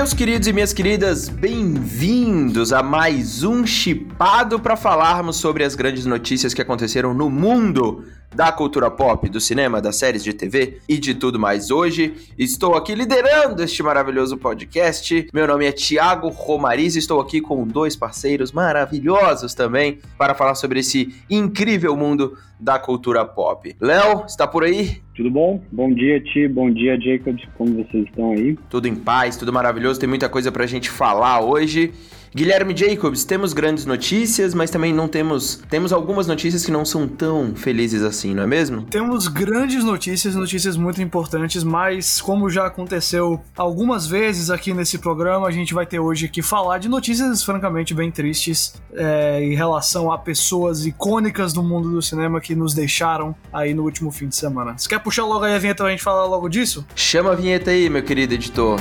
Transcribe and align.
Meus 0.00 0.14
queridos 0.14 0.48
e 0.48 0.52
minhas 0.54 0.72
queridas, 0.72 1.28
bem-vindos 1.28 2.72
a 2.72 2.82
mais 2.82 3.44
um 3.44 3.66
Chipado 3.66 4.58
para 4.58 4.74
falarmos 4.74 5.36
sobre 5.36 5.62
as 5.62 5.74
grandes 5.74 6.06
notícias 6.06 6.54
que 6.54 6.62
aconteceram 6.62 7.12
no 7.12 7.28
mundo 7.28 8.02
da 8.34 8.52
cultura 8.52 8.90
pop, 8.90 9.28
do 9.28 9.40
cinema, 9.40 9.80
das 9.80 9.96
séries 9.96 10.22
de 10.22 10.32
TV 10.32 10.78
e 10.88 10.98
de 10.98 11.14
tudo 11.14 11.38
mais. 11.38 11.70
Hoje 11.70 12.14
estou 12.38 12.74
aqui 12.74 12.94
liderando 12.94 13.62
este 13.62 13.82
maravilhoso 13.82 14.36
podcast. 14.36 15.28
Meu 15.32 15.46
nome 15.46 15.66
é 15.66 15.72
Thiago 15.72 16.28
Romariz 16.28 16.94
e 16.94 17.00
estou 17.00 17.20
aqui 17.20 17.40
com 17.40 17.66
dois 17.66 17.96
parceiros 17.96 18.52
maravilhosos 18.52 19.54
também 19.54 19.98
para 20.16 20.34
falar 20.34 20.54
sobre 20.54 20.80
esse 20.80 21.14
incrível 21.28 21.96
mundo 21.96 22.38
da 22.58 22.78
cultura 22.78 23.24
pop. 23.24 23.74
Léo, 23.80 24.24
está 24.26 24.46
por 24.46 24.64
aí? 24.64 25.00
Tudo 25.16 25.30
bom? 25.30 25.62
Bom 25.72 25.92
dia, 25.92 26.20
Ti. 26.20 26.46
Bom 26.46 26.70
dia, 26.70 26.98
Jacobs. 27.00 27.42
Como 27.56 27.84
vocês 27.84 28.04
estão 28.06 28.32
aí? 28.32 28.56
Tudo 28.68 28.86
em 28.86 28.94
paz, 28.94 29.36
tudo 29.36 29.52
maravilhoso. 29.52 29.98
Tem 29.98 30.08
muita 30.08 30.28
coisa 30.28 30.52
pra 30.52 30.66
gente 30.66 30.88
falar 30.88 31.40
hoje. 31.40 31.92
Guilherme 32.32 32.76
Jacobs, 32.76 33.24
temos 33.24 33.52
grandes 33.52 33.84
notícias, 33.84 34.54
mas 34.54 34.70
também 34.70 34.92
não 34.92 35.08
temos. 35.08 35.60
Temos 35.68 35.92
algumas 35.92 36.28
notícias 36.28 36.64
que 36.64 36.70
não 36.70 36.84
são 36.84 37.08
tão 37.08 37.54
felizes 37.56 38.02
assim, 38.02 38.34
não 38.34 38.44
é 38.44 38.46
mesmo? 38.46 38.82
Temos 38.82 39.26
grandes 39.26 39.82
notícias, 39.82 40.36
notícias 40.36 40.76
muito 40.76 41.02
importantes, 41.02 41.64
mas 41.64 42.20
como 42.20 42.48
já 42.48 42.66
aconteceu 42.66 43.40
algumas 43.56 44.06
vezes 44.06 44.48
aqui 44.48 44.72
nesse 44.72 44.98
programa, 44.98 45.48
a 45.48 45.50
gente 45.50 45.74
vai 45.74 45.84
ter 45.84 45.98
hoje 45.98 46.26
aqui 46.26 46.40
falar 46.40 46.78
de 46.78 46.88
notícias 46.88 47.42
francamente 47.42 47.92
bem 47.94 48.12
tristes 48.12 48.74
é, 48.94 49.42
em 49.42 49.56
relação 49.56 50.12
a 50.12 50.16
pessoas 50.16 50.86
icônicas 50.86 51.52
do 51.52 51.64
mundo 51.64 51.90
do 51.90 52.00
cinema 52.00 52.40
que 52.40 52.54
nos 52.54 52.74
deixaram 52.74 53.34
aí 53.52 53.74
no 53.74 53.82
último 53.82 54.12
fim 54.12 54.28
de 54.28 54.36
semana. 54.36 54.78
Você 54.78 54.88
quer 54.88 55.00
puxar 55.00 55.24
logo 55.24 55.44
aí 55.44 55.54
a 55.54 55.58
vinheta 55.58 55.82
pra 55.82 55.90
gente 55.90 56.02
falar 56.02 56.26
logo 56.26 56.48
disso? 56.48 56.86
Chama 56.94 57.32
a 57.32 57.34
vinheta 57.34 57.72
aí, 57.72 57.90
meu 57.90 58.04
querido 58.04 58.34
editor. 58.34 58.78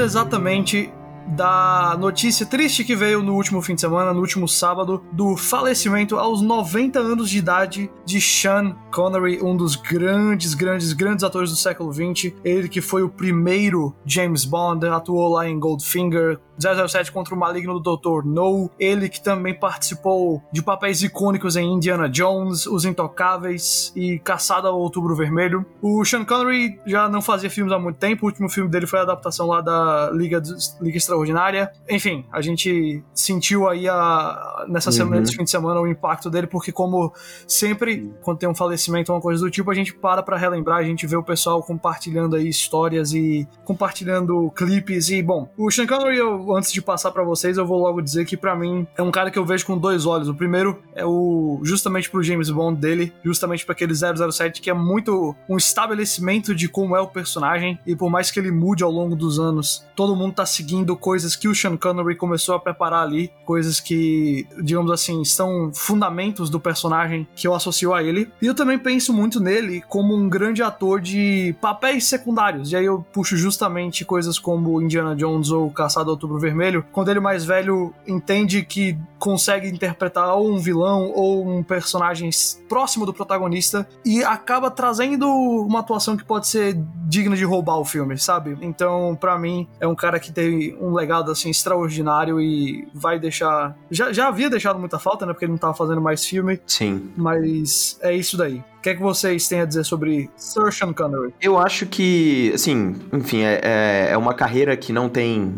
Falando 0.00 0.04
exatamente 0.04 0.92
da 1.26 1.96
notícia 1.98 2.46
triste 2.46 2.82
que 2.82 2.96
veio 2.96 3.22
no 3.22 3.34
último 3.34 3.62
fim 3.62 3.74
de 3.74 3.82
semana, 3.82 4.12
no 4.12 4.20
último 4.20 4.48
sábado, 4.48 5.04
do 5.12 5.36
falecimento 5.36 6.18
aos 6.18 6.42
90 6.42 6.98
anos 6.98 7.30
de 7.30 7.38
idade 7.38 7.92
de 8.04 8.20
Sean 8.20 8.76
Connery, 8.90 9.42
um 9.42 9.56
dos 9.56 9.76
grandes, 9.76 10.54
grandes, 10.54 10.92
grandes 10.92 11.24
atores 11.24 11.50
do 11.50 11.56
século 11.56 11.92
XX. 11.92 12.32
Ele 12.44 12.68
que 12.68 12.80
foi 12.80 13.02
o 13.02 13.08
primeiro 13.08 13.94
James 14.04 14.44
Bond, 14.44 14.86
atuou 14.86 15.34
lá 15.34 15.48
em 15.48 15.58
Goldfinger, 15.58 16.38
007 16.60 17.10
contra 17.10 17.34
o 17.34 17.38
maligno 17.38 17.80
do 17.80 17.96
Dr. 17.96 18.24
No, 18.24 18.70
ele 18.78 19.08
que 19.08 19.22
também 19.22 19.54
participou 19.54 20.42
de 20.52 20.62
papéis 20.62 21.02
icônicos 21.02 21.56
em 21.56 21.72
Indiana 21.72 22.08
Jones, 22.08 22.66
Os 22.66 22.84
Intocáveis 22.84 23.92
e 23.96 24.18
Caçada 24.18 24.68
ao 24.68 24.78
Outubro 24.78 25.16
Vermelho. 25.16 25.64
O 25.80 26.04
Sean 26.04 26.24
Connery 26.24 26.78
já 26.84 27.08
não 27.08 27.22
fazia 27.22 27.48
filmes 27.48 27.72
há 27.72 27.78
muito 27.78 27.96
tempo, 27.96 28.26
o 28.26 28.28
último 28.28 28.48
filme 28.48 28.70
dele 28.70 28.86
foi 28.86 28.98
a 28.98 29.02
adaptação 29.02 29.46
lá 29.46 29.60
da 29.60 30.10
Liga, 30.12 30.42
Liga 30.80 30.98
Extraordinária. 30.98 31.72
Enfim, 31.88 32.26
a 32.30 32.42
gente 32.42 33.02
sentiu 33.14 33.68
aí 33.68 33.88
a, 33.88 34.66
nessa 34.68 34.90
uhum. 34.90 34.96
semana, 34.96 35.20
nesse 35.20 35.34
fim 35.34 35.44
de 35.44 35.50
semana 35.50 35.80
o 35.80 35.86
impacto 35.86 36.28
dele, 36.28 36.46
porque 36.46 36.70
como 36.70 37.12
sempre, 37.46 38.12
quando 38.22 38.38
tem 38.38 38.48
um 38.48 38.54
falecimento 38.54 38.79
ou 38.88 39.16
uma 39.16 39.20
coisa 39.20 39.44
do 39.44 39.50
tipo, 39.50 39.70
a 39.70 39.74
gente 39.74 39.94
para 39.94 40.22
pra 40.22 40.36
relembrar, 40.36 40.78
a 40.78 40.82
gente 40.82 41.06
vê 41.06 41.16
o 41.16 41.22
pessoal 41.22 41.62
compartilhando 41.62 42.36
aí 42.36 42.48
histórias 42.48 43.12
e 43.12 43.46
compartilhando 43.64 44.50
clipes 44.50 45.10
e, 45.10 45.22
bom, 45.22 45.48
o 45.56 45.70
Sean 45.70 45.86
Connery, 45.86 46.18
eu 46.18 46.54
antes 46.54 46.72
de 46.72 46.80
passar 46.80 47.10
para 47.10 47.22
vocês, 47.22 47.58
eu 47.58 47.66
vou 47.66 47.78
logo 47.78 48.00
dizer 48.00 48.24
que 48.24 48.36
para 48.36 48.54
mim 48.56 48.86
é 48.96 49.02
um 49.02 49.10
cara 49.10 49.30
que 49.30 49.38
eu 49.38 49.44
vejo 49.44 49.66
com 49.66 49.76
dois 49.76 50.06
olhos. 50.06 50.28
O 50.28 50.34
primeiro 50.34 50.82
é 50.94 51.04
o 51.04 51.60
justamente 51.62 52.10
pro 52.10 52.22
James 52.22 52.50
Bond 52.50 52.80
dele, 52.80 53.12
justamente 53.24 53.64
para 53.64 53.72
aquele 53.72 53.94
007 53.94 54.60
que 54.60 54.70
é 54.70 54.74
muito 54.74 55.34
um 55.48 55.56
estabelecimento 55.56 56.54
de 56.54 56.68
como 56.68 56.96
é 56.96 57.00
o 57.00 57.06
personagem 57.06 57.78
e 57.86 57.94
por 57.96 58.10
mais 58.10 58.30
que 58.30 58.38
ele 58.38 58.50
mude 58.50 58.82
ao 58.82 58.90
longo 58.90 59.16
dos 59.16 59.38
anos, 59.38 59.84
todo 59.94 60.16
mundo 60.16 60.34
tá 60.34 60.46
seguindo 60.46 60.96
coisas 60.96 61.36
que 61.36 61.48
o 61.48 61.54
Sean 61.54 61.76
Connery 61.76 62.16
começou 62.16 62.54
a 62.54 62.60
preparar 62.60 63.02
ali, 63.02 63.32
coisas 63.44 63.80
que, 63.80 64.46
digamos 64.62 64.90
assim, 64.90 65.24
são 65.24 65.70
fundamentos 65.74 66.50
do 66.50 66.60
personagem 66.60 67.26
que 67.34 67.46
eu 67.46 67.54
associo 67.54 67.94
a 67.94 68.02
ele. 68.02 68.30
E 68.40 68.46
eu 68.46 68.54
também 68.54 68.69
penso 68.78 69.12
muito 69.12 69.40
nele 69.40 69.82
como 69.88 70.14
um 70.14 70.28
grande 70.28 70.62
ator 70.62 71.00
de 71.00 71.54
papéis 71.60 72.04
secundários. 72.04 72.72
E 72.72 72.76
aí 72.76 72.84
eu 72.84 73.04
puxo 73.12 73.36
justamente 73.36 74.04
coisas 74.04 74.38
como 74.38 74.80
Indiana 74.80 75.14
Jones 75.14 75.50
ou 75.50 75.70
Caçado 75.70 76.10
Outubro 76.10 76.38
Vermelho, 76.38 76.84
quando 76.92 77.10
ele 77.10 77.20
mais 77.20 77.44
velho 77.44 77.92
entende 78.06 78.62
que 78.62 78.98
consegue 79.18 79.68
interpretar 79.68 80.34
ou 80.34 80.50
um 80.50 80.58
vilão 80.58 81.12
ou 81.14 81.46
um 81.46 81.62
personagem 81.62 82.30
próximo 82.68 83.04
do 83.04 83.12
protagonista 83.12 83.86
e 84.04 84.24
acaba 84.24 84.70
trazendo 84.70 85.28
uma 85.28 85.80
atuação 85.80 86.16
que 86.16 86.24
pode 86.24 86.48
ser 86.48 86.74
digna 87.06 87.36
de 87.36 87.44
roubar 87.44 87.78
o 87.78 87.84
filme, 87.84 88.16
sabe? 88.18 88.56
Então, 88.62 89.16
para 89.20 89.38
mim, 89.38 89.68
é 89.78 89.86
um 89.86 89.94
cara 89.94 90.18
que 90.18 90.32
tem 90.32 90.76
um 90.80 90.94
legado 90.94 91.30
assim 91.30 91.50
extraordinário 91.50 92.40
e 92.40 92.88
vai 92.94 93.18
deixar. 93.18 93.76
Já, 93.90 94.12
já 94.12 94.28
havia 94.28 94.48
deixado 94.48 94.78
muita 94.78 94.98
falta, 94.98 95.26
né? 95.26 95.32
Porque 95.32 95.44
ele 95.44 95.52
não 95.52 95.58
tava 95.58 95.74
fazendo 95.74 96.00
mais 96.00 96.24
filme. 96.24 96.60
Sim. 96.66 97.10
Mas 97.16 97.98
é 98.00 98.14
isso 98.14 98.36
daí. 98.36 98.59
O 98.80 98.82
que 98.82 98.88
é 98.88 98.94
que 98.94 99.02
vocês 99.02 99.46
têm 99.46 99.60
a 99.60 99.66
dizer 99.66 99.84
sobre 99.84 100.30
Sir 100.38 100.72
Sean 100.72 100.94
Connery? 100.94 101.34
Eu 101.38 101.58
acho 101.58 101.84
que, 101.84 102.50
assim, 102.54 102.96
enfim, 103.12 103.42
é, 103.42 103.60
é, 103.62 104.08
é 104.12 104.16
uma 104.16 104.32
carreira 104.32 104.74
que 104.74 104.90
não 104.90 105.06
tem 105.06 105.54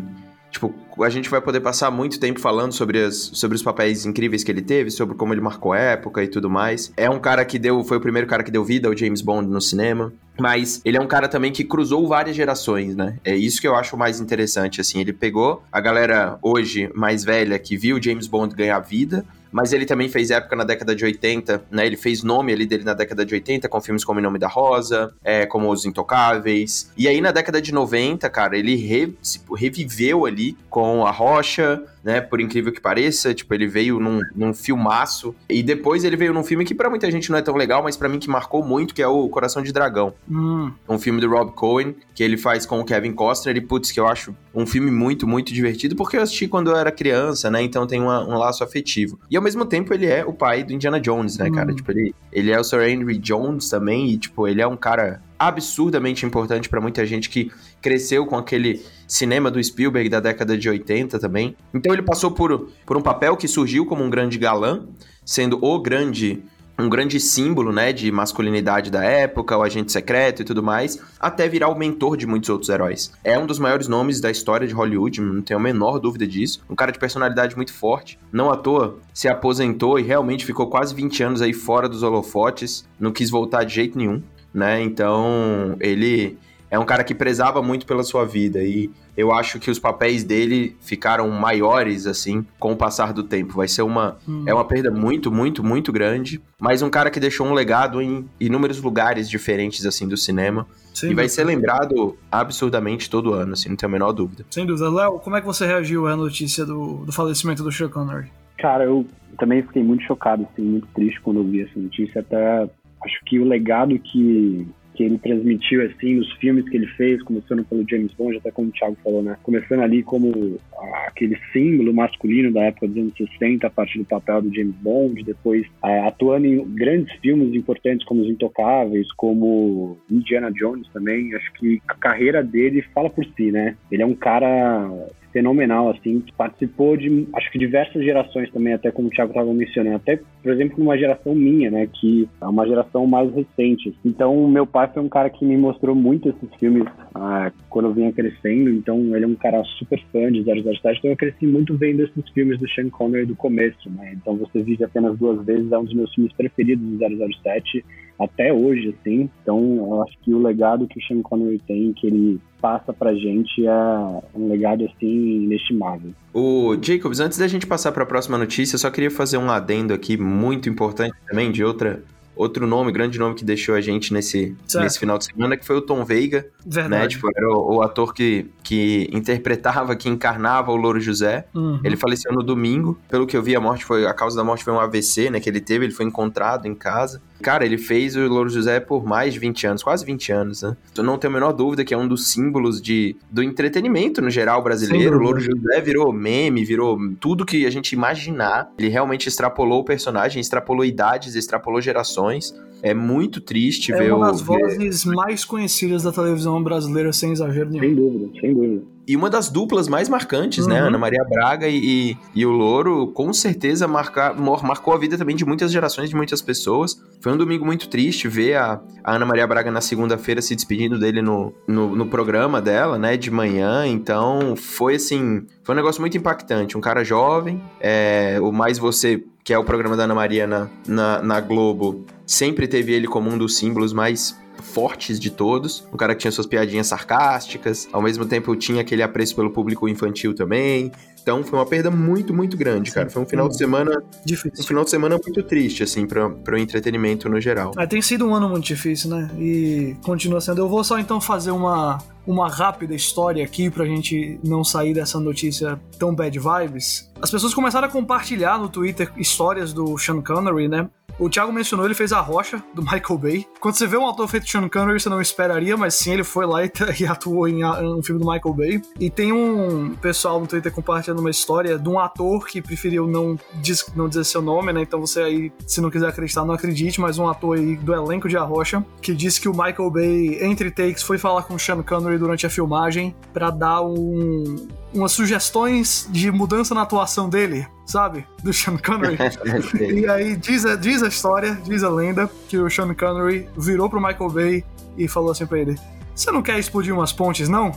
Tipo, 0.51 0.75
a 1.03 1.09
gente 1.09 1.31
vai 1.31 1.41
poder 1.41 1.61
passar 1.61 1.91
muito 1.91 2.21
tempo 2.21 2.39
falando 2.39 2.73
sobre, 2.73 3.03
as, 3.03 3.17
sobre 3.33 3.57
os 3.57 3.63
papéis 3.63 4.05
incríveis 4.05 4.45
que 4.45 4.51
ele 4.51 4.61
teve, 4.61 4.91
sobre 4.91 5.17
como 5.17 5.33
ele 5.33 5.41
marcou 5.41 5.75
época 5.75 6.23
e 6.23 6.29
tudo 6.29 6.51
mais. 6.51 6.93
É 6.95 7.09
um 7.09 7.19
cara 7.19 7.43
que 7.45 7.59
deu, 7.59 7.83
foi 7.83 7.97
o 7.97 8.01
primeiro 8.01 8.29
cara 8.29 8.43
que 8.43 8.51
deu 8.51 8.63
vida 8.63 8.87
ao 8.87 8.95
James 8.95 9.23
Bond 9.23 9.49
no 9.49 9.63
cinema. 9.63 10.13
Mas 10.39 10.83
ele 10.85 10.99
é 10.99 11.01
um 11.01 11.07
cara 11.07 11.27
também 11.27 11.53
que 11.53 11.65
cruzou 11.65 12.07
várias 12.07 12.37
gerações, 12.37 12.95
né? 12.95 13.17
É 13.25 13.35
isso 13.35 13.63
que 13.63 13.67
eu 13.67 13.75
acho 13.75 13.97
mais 13.97 14.21
interessante, 14.21 14.79
assim. 14.79 15.01
Ele 15.01 15.13
pegou 15.13 15.63
a 15.73 15.81
galera 15.81 16.39
hoje 16.43 16.91
mais 16.95 17.25
velha 17.25 17.59
que 17.59 17.75
viu 17.75 18.03
James 18.03 18.27
Bond 18.27 18.55
ganhar 18.55 18.79
vida, 18.81 19.25
mas 19.53 19.73
ele 19.73 19.85
também 19.85 20.09
fez 20.09 20.31
época 20.31 20.57
na 20.57 20.65
década 20.65 20.97
de 20.97 21.05
80, 21.05 21.63
né? 21.71 21.87
Ele 21.87 21.97
fez 21.97 22.23
nome 22.23 22.53
ali 22.53 22.67
dele 22.67 22.85
na 22.85 22.95
década 22.95 23.25
de 23.25 23.35
80 23.35 23.69
com 23.69 23.81
filmes 23.81 24.05
como 24.05 24.19
Em 24.19 24.23
Nome 24.23 24.39
da 24.39 24.49
Rosa, 24.49 25.13
é, 25.23 25.45
como 25.45 25.71
Os 25.71 25.85
Intocáveis. 25.85 26.91
E 26.97 27.07
aí 27.07 27.21
na 27.21 27.31
década 27.31 27.61
de 27.61 27.73
90, 27.73 28.29
cara, 28.31 28.57
ele 28.57 28.75
re, 28.75 29.15
reviveu 29.55 30.25
ali 30.25 30.57
com 30.71 31.07
A 31.07 31.11
Rocha, 31.11 31.83
né? 32.03 32.21
Por 32.21 32.41
incrível 32.41 32.73
que 32.73 32.81
pareça, 32.81 33.33
tipo, 33.35 33.53
ele 33.55 33.67
veio 33.67 33.99
num, 34.01 34.21
num 34.35 34.55
filmaço. 34.55 35.35
E 35.49 35.63
depois 35.63 36.05
ele 36.05 36.17
veio 36.17 36.33
num 36.33 36.45
filme 36.45 36.65
que 36.65 36.75
para 36.75 36.91
muita 36.91 37.11
gente 37.11 37.31
não 37.31 37.39
é 37.39 37.43
tão 37.43 37.55
legal, 37.55 37.83
mas 37.83 37.97
para 37.97 38.09
mim 38.09 38.19
que 38.19 38.29
marcou 38.29 38.63
muito, 38.65 38.95
que 38.95 39.03
é 39.03 39.07
o 39.07 39.29
Coração 39.29 39.63
de 39.63 39.73
Dragão. 39.73 40.15
Hum. 40.31 40.73
Um 40.89 40.99
filme 40.99 41.21
do 41.21 41.29
Rob 41.29 41.53
Cohen, 41.53 41.95
que 42.15 42.23
ele 42.23 42.37
faz 42.37 42.67
com 42.67 42.81
o 42.81 42.85
Kevin 42.85 43.13
Costner. 43.13 43.57
E, 43.57 43.61
putz, 43.61 43.91
que 43.91 44.01
eu 44.01 44.07
acho 44.07 44.35
um 44.55 44.67
filme 44.67 44.91
muito, 44.91 45.27
muito 45.27 45.53
divertido, 45.53 45.97
porque 45.97 46.17
eu 46.17 46.23
assisti 46.23 46.49
quando 46.49 46.71
eu 46.71 46.77
era 46.77 46.91
criança, 46.91 47.51
né? 47.51 47.63
Então 47.63 47.87
tem 47.87 48.01
uma, 48.01 48.25
um 48.25 48.37
laço 48.37 48.63
afetivo. 48.65 49.19
E 49.31 49.37
ao 49.37 49.43
mesmo 49.43 49.65
tempo 49.65 49.95
ele 49.95 50.07
é 50.07 50.25
o 50.25 50.33
pai 50.33 50.63
do 50.63 50.73
Indiana 50.73 51.01
Jones, 51.01 51.39
né, 51.39 51.51
cara? 51.51 51.73
Hum. 51.73 51.77
Tipo, 51.77 51.93
ele, 51.93 52.15
ele 52.33 52.51
é 52.51 52.59
o 52.59 52.65
Sir 52.65 52.83
Henry 52.83 53.19
Jones 53.19 53.69
também, 53.69 54.11
e, 54.11 54.19
tipo, 54.19 54.47
ele 54.47 54.61
é 54.61 54.67
um 54.67 54.77
cara 54.77 55.23
absurdamente 55.49 56.25
importante 56.25 56.69
para 56.69 56.81
muita 56.81 57.05
gente 57.05 57.29
que 57.29 57.51
cresceu 57.81 58.27
com 58.27 58.37
aquele 58.37 58.85
cinema 59.07 59.51
do 59.51 59.63
Spielberg 59.63 60.09
da 60.09 60.21
década 60.21 60.57
de 60.57 60.69
80 60.69 61.19
também. 61.19 61.57
Então 61.75 61.93
ele 61.93 62.03
passou 62.03 62.31
por, 62.31 62.69
por 62.87 62.97
um 62.97 63.03
papel 63.03 63.37
que 63.37 63.49
surgiu 63.49 63.85
como 63.85 64.05
um 64.05 64.11
grande 64.11 64.39
galã, 64.39 64.87
sendo 65.25 65.59
o 65.65 65.81
grande 65.81 66.43
um 66.79 66.89
grande 66.89 67.21
símbolo, 67.21 67.71
né, 67.71 67.93
de 67.93 68.11
masculinidade 68.11 68.91
da 68.91 69.05
época, 69.05 69.57
o 69.57 69.63
agente 69.63 69.93
secreto 69.93 70.41
e 70.43 70.45
tudo 70.45 70.63
mais, 70.63 70.99
até 71.21 71.47
virar 71.47 71.69
o 71.69 71.79
mentor 71.79 72.17
de 72.17 72.27
muitos 72.27 72.49
outros 72.49 72.71
heróis. 72.71 73.13
É 73.23 73.39
um 73.39 73.47
dos 73.47 73.59
maiores 73.59 73.89
nomes 73.89 74.21
da 74.21 74.31
história 74.31 74.67
de 74.67 74.73
Hollywood, 74.73 75.21
não 75.21 75.43
tenho 75.43 75.61
a 75.61 75.63
menor 75.63 75.99
dúvida 75.99 76.27
disso. 76.27 76.63
Um 76.69 76.75
cara 76.75 76.91
de 76.91 76.99
personalidade 76.99 77.55
muito 77.55 77.73
forte, 77.73 78.19
não 78.33 78.51
à 78.51 78.57
toa 78.57 78.99
se 79.13 79.29
aposentou 79.29 79.99
e 79.99 80.03
realmente 80.03 80.47
ficou 80.47 80.67
quase 80.67 80.95
20 80.95 81.23
anos 81.23 81.43
aí 81.43 81.53
fora 81.53 81.89
dos 81.89 82.03
holofotes, 82.03 82.89
não 82.99 83.13
quis 83.13 83.31
voltar 83.31 83.65
de 83.65 83.75
jeito 83.75 83.99
nenhum 83.99 84.23
né? 84.53 84.83
Então, 84.83 85.77
ele 85.81 86.39
é 86.71 86.79
um 86.79 86.85
cara 86.87 87.05
que 87.05 87.15
prezava 87.15 87.63
muito 87.63 87.85
pela 87.85 88.03
sua 88.03 88.25
vida 88.25 88.63
e 88.63 88.91
eu 89.15 89.31
acho 89.31 89.61
que 89.61 89.71
os 89.71 89.79
papéis 89.79 90.25
dele 90.25 90.75
ficaram 90.81 91.29
maiores 91.29 92.07
assim 92.07 92.47
com 92.59 92.73
o 92.73 92.77
passar 92.77 93.13
do 93.13 93.23
tempo. 93.23 93.55
Vai 93.55 93.69
ser 93.69 93.83
uma 93.83 94.17
hum. 94.27 94.45
é 94.47 94.55
uma 94.55 94.65
perda 94.65 94.91
muito, 94.91 95.31
muito, 95.31 95.63
muito 95.63 95.93
grande, 95.93 96.41
mas 96.59 96.81
um 96.81 96.89
cara 96.89 97.11
que 97.11 97.21
deixou 97.21 97.47
um 97.47 97.53
legado 97.53 98.01
em 98.01 98.27
inúmeros 98.41 98.81
lugares 98.81 99.29
diferentes 99.29 99.85
assim 99.85 100.09
do 100.09 100.17
cinema. 100.17 100.67
Sem 100.95 101.11
e 101.11 101.15
vai 101.15 101.29
ser 101.29 101.45
lembrado 101.45 102.17
absurdamente 102.31 103.09
todo 103.09 103.33
ano, 103.33 103.53
assim, 103.55 103.69
não 103.69 103.77
tenho 103.77 103.91
a 103.91 103.93
menor 103.93 104.13
dúvida. 104.13 104.45
Sem 104.51 104.67
dúvida. 104.67 104.91
Léo, 104.91 105.19
como 105.21 105.37
é 105.37 105.41
que 105.41 105.47
você 105.47 105.67
reagiu 105.67 106.07
à 106.07 106.17
notícia 106.17 106.67
do, 106.67 107.05
do 107.05 107.13
falecimento 107.13 107.63
do 107.63 107.73
Sean 107.73 107.89
Connery? 107.89 108.31
Cara, 108.59 108.85
eu 108.85 109.07
também 109.39 109.63
fiquei 109.63 109.83
muito 109.83 110.05
chocado, 110.05 110.47
assim, 110.53 110.63
muito 110.63 110.87
triste 110.95 111.21
quando 111.21 111.41
eu 111.41 111.45
vi 111.45 111.63
essa 111.63 111.79
notícia. 111.79 112.21
Até 112.21 112.69
acho 113.05 113.25
que 113.25 113.39
o 113.39 113.45
legado 113.45 113.99
que 113.99 114.67
que 114.95 115.05
ele 115.05 115.19
transmitiu 115.19 115.83
assim 115.85 116.17
nos 116.17 116.31
filmes 116.35 116.69
que 116.69 116.77
ele 116.77 116.87
fez, 116.87 117.23
começando 117.23 117.65
pelo 117.65 117.89
James 117.89 118.13
Bond, 118.13 118.37
até 118.37 118.51
como 118.51 118.69
o 118.69 118.73
Thiago 118.73 118.97
falou, 119.03 119.23
né? 119.23 119.37
Começando 119.43 119.81
ali 119.81 120.03
como 120.03 120.59
aquele 121.07 121.39
símbolo 121.53 121.95
masculino 121.95 122.53
da 122.53 122.65
época 122.65 122.89
dos 122.89 122.97
anos 122.97 123.15
60, 123.17 123.67
a 123.67 123.71
partir 123.71 123.99
do 123.99 124.05
papel 124.05 124.43
do 124.43 124.55
James 124.55 124.75
Bond, 124.77 125.23
depois 125.23 125.67
é, 125.85 126.01
atuando 126.01 126.47
em 126.47 126.63
grandes 126.75 127.15
filmes 127.21 127.55
importantes 127.55 128.07
como 128.07 128.23
Os 128.23 128.29
Intocáveis, 128.29 129.11
como 129.13 129.97
Indiana 130.11 130.51
Jones 130.53 130.89
também. 130.93 131.35
Acho 131.35 131.53
que 131.55 131.81
a 131.89 131.95
carreira 131.95 132.43
dele 132.43 132.83
fala 132.95 133.09
por 133.09 133.25
si, 133.25 133.51
né? 133.51 133.77
Ele 133.91 134.03
é 134.03 134.07
um 134.07 134.15
cara 134.15 134.91
fenomenal, 135.33 135.91
assim, 135.91 136.23
participou 136.37 136.97
de, 136.97 137.27
acho 137.35 137.51
que 137.51 137.59
diversas 137.59 138.03
gerações 138.05 138.51
também, 138.51 138.75
até 138.75 138.91
como 138.91 139.09
o 139.09 139.11
Thiago 139.11 139.31
estava 139.31 139.53
mencionando, 139.53 139.97
até, 139.97 140.21
por 140.43 140.53
exemplo, 140.53 140.79
numa 140.79 140.97
geração 140.97 141.35
minha, 141.35 141.71
né, 141.71 141.89
que 141.93 142.29
é 142.41 142.47
uma 142.47 142.67
geração 142.67 143.07
mais 143.07 143.33
recente. 143.35 143.95
Então, 144.05 144.47
meu 144.49 144.67
pai 144.67 144.91
foi 144.93 145.03
um 145.03 145.09
cara 145.09 145.31
que 145.31 145.45
me 145.45 145.57
mostrou 145.57 145.95
muito 145.95 146.29
esses 146.29 146.55
filmes 146.59 146.85
ah, 147.15 147.51
quando 147.69 147.87
eu 147.87 147.95
vinha 147.95 148.13
crescendo, 148.13 148.71
então 148.71 148.99
ele 149.17 149.25
é 149.25 149.29
um 149.29 149.35
cara 149.35 149.63
super 149.79 150.01
fã 150.13 150.31
de 150.31 150.43
007, 150.43 150.99
então 150.99 151.11
eu 151.11 151.17
cresci 151.17 151.47
muito 151.47 151.77
vendo 151.77 152.03
esses 152.03 152.29
filmes 152.31 152.59
do 152.59 152.69
Sean 152.71 152.91
Connery 152.91 153.27
do 153.27 153.37
começo, 153.37 153.91
né, 153.91 154.13
então 154.15 154.37
Você 154.37 154.63
Vive 154.63 154.85
Apenas 154.85 155.19
Duas 155.19 155.45
Vezes 155.45 155.71
é 155.73 155.79
um 155.79 155.85
dos 155.85 155.95
meus 155.95 156.15
filmes 156.15 156.33
preferidos 156.35 156.85
do 156.85 156.99
007, 156.99 157.85
até 158.23 158.53
hoje, 158.53 158.95
assim, 158.99 159.29
então 159.43 159.59
eu 159.59 160.03
acho 160.03 160.17
que 160.23 160.33
o 160.33 160.43
legado 160.43 160.87
que 160.87 160.99
o 160.99 161.03
Sean 161.03 161.23
Connery 161.23 161.61
tem, 161.67 161.93
que 161.93 162.07
ele 162.07 162.41
passa 162.61 162.93
pra 162.93 163.13
gente 163.15 163.67
é 163.67 164.21
um 164.35 164.49
legado 164.49 164.85
assim 164.85 165.43
inestimável. 165.43 166.13
O 166.33 166.77
Jacobs, 166.81 167.19
antes 167.19 167.37
da 167.39 167.49
gente 167.49 167.67
passar 167.67 167.91
para 167.91 168.05
a 168.05 168.07
próxima 168.07 168.39
notícia, 168.39 168.77
eu 168.77 168.79
só 168.79 168.91
queria 168.91 169.11
fazer 169.11 169.37
um 169.37 169.51
adendo 169.51 169.93
aqui 169.93 170.17
muito 170.17 170.69
importante 170.69 171.15
também 171.27 171.51
de 171.51 171.65
outra 171.65 172.03
outro 172.35 172.67
nome, 172.67 172.93
grande 172.93 173.19
nome 173.19 173.35
que 173.35 173.45
deixou 173.45 173.75
a 173.75 173.81
gente 173.81 174.13
nesse, 174.13 174.57
nesse 174.75 174.99
final 174.99 175.19
de 175.19 175.27
semana, 175.27 175.57
que 175.57 175.65
foi 175.65 175.77
o 175.77 175.83
Tom 175.83 176.05
Veiga. 176.05 176.47
Verdade. 176.65 177.03
Né? 177.03 177.09
Tipo, 177.09 177.29
era 177.37 177.49
o, 177.49 177.77
o, 177.77 177.83
ator 177.83 178.15
que, 178.15 178.51
que 178.63 179.09
interpretava, 179.13 179.95
que 179.95 180.09
encarnava 180.09 180.73
o 180.73 180.77
Louro 180.77 181.01
José. 181.01 181.47
Uhum. 181.55 181.81
Ele 181.85 181.97
faleceu 181.97 182.33
no 182.33 182.43
domingo. 182.43 182.99
Pelo 183.09 183.27
que 183.27 183.37
eu 183.37 183.43
vi, 183.43 183.55
a 183.55 183.61
morte 183.61 183.85
foi. 183.85 184.07
A 184.07 184.15
causa 184.15 184.37
da 184.37 184.45
morte 184.45 184.65
foi 184.65 184.73
um 184.73 184.81
AVC, 184.81 185.31
né? 185.31 185.41
Que 185.41 185.49
ele 185.49 185.61
teve, 185.61 185.85
ele 185.85 185.93
foi 185.93 186.07
encontrado 186.07 186.67
em 186.67 186.75
casa. 186.75 187.21
Cara, 187.43 187.65
ele 187.65 187.77
fez 187.77 188.17
o 188.17 188.21
Louro 188.27 188.49
José 188.49 188.81
por 188.81 189.05
mais 189.05 189.35
de 189.35 189.41
20 189.41 189.67
anos, 189.67 189.83
quase 189.83 190.05
20 190.05 190.33
anos, 190.33 190.63
né? 190.63 190.77
Eu 190.97 191.05
não 191.05 191.19
tenho 191.19 191.33
a 191.33 191.35
menor 191.35 191.53
dúvida 191.53 191.85
que 191.85 191.93
é 191.93 191.97
um 191.97 192.07
dos 192.07 192.29
símbolos 192.29 192.81
de, 192.81 193.17
do 193.31 193.43
entretenimento 193.43 194.23
no 194.23 194.31
geral 194.31 194.63
brasileiro. 194.63 195.19
O 195.19 195.21
Louro 195.21 195.41
José 195.41 195.81
virou 195.81 196.13
meme, 196.13 196.65
virou 196.65 196.99
tudo 197.21 197.45
que 197.45 197.67
a 197.67 197.71
gente 197.71 197.93
imaginar. 197.93 198.73
Ele 198.79 198.89
realmente 198.89 199.29
extrapolou 199.29 199.81
o 199.81 199.85
personagem, 199.85 200.41
extrapolou 200.41 200.85
idades, 200.85 201.35
extrapolou 201.35 201.81
gerações. 201.81 202.55
É 202.83 202.95
muito 202.95 203.41
triste 203.41 203.93
é 203.93 203.97
ver 203.97 204.13
o. 204.13 204.15
É 204.15 204.15
uma 204.15 204.27
das 204.29 204.41
vozes 204.41 205.05
mais 205.05 205.45
conhecidas 205.45 206.03
da 206.03 206.13
televisão 206.13 206.63
brasileira, 206.63 207.13
sem 207.13 207.33
exagero 207.33 207.71
nenhum. 207.71 207.85
Sem 207.85 207.95
dúvida, 207.95 208.41
sem 208.41 208.55
dúvida. 208.55 208.92
E 209.07 209.17
uma 209.17 209.29
das 209.29 209.49
duplas 209.49 209.89
mais 209.89 210.09
marcantes, 210.09 210.67
né? 210.67 210.77
uhum. 210.77 210.83
né? 210.83 210.89
Ana 210.89 210.99
Maria 210.99 211.25
Braga 211.29 211.69
e, 211.69 211.77
e, 212.13 212.17
e, 212.35 212.47
o 212.47 212.51
Louro, 212.51 213.09
com 213.09 213.33
certeza 213.33 213.89
marca, 213.89 214.33
marcou 214.35 214.95
a 214.95 214.99
vida 214.99 215.19
também 215.19 215.35
de 215.35 215.45
muitas 215.45 215.73
gerações, 215.73 216.09
de 216.09 216.15
muitas 216.15 216.41
pessoas. 216.41 217.03
Foi 217.21 217.33
um 217.33 217.37
domingo 217.37 217.65
muito 217.65 217.89
triste 217.89 218.29
ver 218.29 218.55
a, 218.55 218.81
a 219.03 219.15
Ana 219.17 219.27
Maria 219.27 219.47
Braga 219.47 219.71
na 219.71 219.81
segunda-feira 219.81 220.41
se 220.41 220.55
despedindo 220.55 220.99
dele 220.99 221.21
no, 221.21 221.53
no, 221.67 221.97
no, 221.97 222.07
programa 222.07 222.61
dela, 222.61 222.97
né? 222.97 223.17
De 223.17 223.31
manhã. 223.31 223.87
Então, 223.87 224.55
foi 224.57 224.95
assim. 224.95 225.47
Foi 225.65 225.75
um 225.75 225.77
negócio 225.77 226.01
muito 226.01 226.17
impactante. 226.17 226.79
Um 226.79 226.81
cara 226.81 227.03
jovem, 227.03 227.61
é, 227.81 228.39
o 228.41 228.53
Mais 228.53 228.79
Você, 228.79 229.25
que 229.43 229.53
é 229.53 229.59
o 229.59 229.65
programa 229.65 229.97
da 229.97 230.05
Ana 230.05 230.15
Maria 230.15 230.47
na, 230.47 230.69
na, 230.87 231.23
na 231.23 231.41
Globo, 231.41 232.05
sempre 232.25 232.69
teve 232.69 232.93
ele 232.93 233.09
como 233.09 233.31
um 233.31 233.37
dos 233.37 233.57
símbolos 233.57 233.93
mais 233.93 234.41
fortes 234.61 235.19
de 235.19 235.31
todos. 235.31 235.87
Um 235.93 235.97
cara 235.97 236.15
que 236.15 236.21
tinha 236.21 236.33
suas 236.33 236.47
piadinhas 236.47 236.87
sarcásticas, 236.87 237.89
ao 237.93 238.03
mesmo 238.03 238.25
tempo 238.25 238.55
tinha 238.57 238.81
aquele 238.81 239.03
apreço 239.03 239.35
pelo 239.35 239.51
público 239.51 239.89
infantil 239.89 240.35
também. 240.35 240.93
Então 241.23 241.45
foi 241.45 241.59
uma 241.59 241.67
perda 241.67 241.91
muito, 241.91 242.35
muito 242.35 242.57
grande, 242.57 242.91
cara. 242.91 243.09
Foi 243.09 243.23
um 243.23 243.27
final 243.27 243.49
de 243.49 243.57
semana. 243.57 244.03
Difícil. 244.25 244.65
Um 244.65 244.67
final 244.67 244.85
de 244.85 244.91
semana 244.91 245.19
muito 245.23 245.43
triste, 245.45 245.83
assim, 245.85 246.05
para 246.05 246.27
o 246.29 246.59
entretenimento 246.59 247.29
no 247.29 247.41
geral. 247.41 247.73
É, 247.79 247.87
tem 247.87 248.03
sido 248.03 248.27
um 248.27 248.35
ano 248.35 248.49
muito 248.49 248.65
difícil, 248.65 249.11
né? 249.11 249.31
E 249.39 249.97
continua 250.03 250.41
sendo. 250.41 250.61
Eu 250.61 250.69
vou 250.69 250.83
só 250.83 250.99
então 250.99 251.21
fazer 251.21 251.53
uma, 251.53 251.99
uma 252.27 252.49
rápida 252.49 252.95
história 252.95 253.45
aqui 253.45 253.71
pra 253.71 253.85
gente 253.85 254.41
não 254.43 254.65
sair 254.65 254.95
dessa 254.95 255.21
notícia 255.21 255.81
tão 255.97 256.13
bad 256.13 256.37
vibes. 256.37 257.09
As 257.21 257.31
pessoas 257.31 257.55
começaram 257.55 257.87
a 257.87 257.91
compartilhar 257.91 258.59
no 258.59 258.69
Twitter 258.69 259.13
histórias 259.17 259.73
do 259.73 259.97
Sean 259.97 260.21
Connery, 260.21 260.67
né? 260.67 260.89
O 261.19 261.29
Thiago 261.29 261.53
mencionou, 261.53 261.87
ele 261.87 261.95
fez 261.95 262.13
a 262.13 262.21
Rocha, 262.21 262.63
do 262.75 262.83
Michael 262.83 263.19
Bay. 263.19 263.47
Quando 263.61 263.75
você 263.75 263.87
vê 263.87 263.97
um 263.97 264.09
ator 264.09 264.27
feito 264.29 264.49
Sean 264.49 264.69
Connery, 264.69 265.01
você 265.01 265.09
não 265.09 265.21
esperaria, 265.21 265.77
mas 265.77 265.95
sim, 265.95 266.13
ele 266.13 266.25
foi 266.25 266.47
lá 266.47 266.65
e, 266.65 266.73
e 267.01 267.07
atuou 267.07 267.47
em 267.49 267.65
um 267.65 268.03
filme 268.03 268.21
do 268.21 268.31
Michael 268.31 268.55
Bay. 268.55 268.83
E 268.99 269.11
tem 269.11 269.33
um 269.33 269.95
pessoal 269.97 270.41
no 270.41 270.47
Twitter 270.47 270.73
compartilhando 270.73 271.21
uma 271.21 271.31
história 271.31 271.79
de 271.79 271.89
um 271.89 271.99
ator 271.99 272.47
que 272.47 272.61
preferiu 272.61 273.07
não, 273.07 273.39
diz, 273.55 273.85
não 273.95 274.09
dizer 274.09 274.25
seu 274.25 274.43
nome, 274.43 274.73
né? 274.73 274.83
Então 274.83 275.01
você 275.01 275.23
aí, 275.23 275.53
se 275.67 275.81
não 275.81 275.91
quiser 275.91 276.09
acreditar, 276.09 276.45
não 276.45 276.55
acredite, 276.55 277.01
mas 277.01 277.19
um 277.19 277.29
ator 277.29 277.57
aí 277.59 277.77
do 277.77 277.95
elenco 277.95 278.29
de 278.29 278.37
A 278.37 278.43
Rocha, 278.43 278.85
que 279.01 279.15
disse 279.15 279.41
que 279.41 279.49
o 279.49 279.53
Michael 279.53 279.91
Bay, 279.91 280.39
entre 280.43 280.71
takes, 280.71 281.03
foi 281.03 281.19
falar 281.19 281.43
com 281.43 281.55
o 281.55 281.59
Sean 281.59 281.83
Connery 281.83 282.19
durante 282.19 282.47
a 282.47 282.51
filmagem 282.51 283.15
para 283.33 283.51
dar 283.51 283.83
um, 283.83 284.67
umas 284.95 285.13
sugestões 285.13 286.09
de 286.11 286.31
mudança 286.31 286.75
na 286.75 286.83
atuação 286.83 287.29
dele, 287.29 287.67
sabe? 287.87 288.27
Do 288.43 288.53
Sean 288.53 288.77
Connery. 288.77 289.17
e 290.01 290.07
aí 290.09 290.37
diz 290.37 290.65
a, 290.65 290.77
diz 290.77 291.03
a 291.03 291.09
história, 291.09 291.59
diz 291.65 291.83
a 291.83 291.91
lenda, 291.91 292.31
que 292.49 292.59
o 292.59 292.71
Sean 292.71 292.93
Connery 292.95 293.49
virou 293.57 293.89
pro 293.89 294.01
Michael 294.01 294.31
Bay 294.31 294.65
e 294.97 295.09
falou 295.09 295.31
assim 295.31 295.47
pra 295.47 295.59
ele: 295.59 295.79
Você 296.15 296.31
não 296.31 296.43
quer 296.43 296.59
explodir 296.59 296.95
umas 296.95 297.13
pontes, 297.13 297.49
não? 297.49 297.73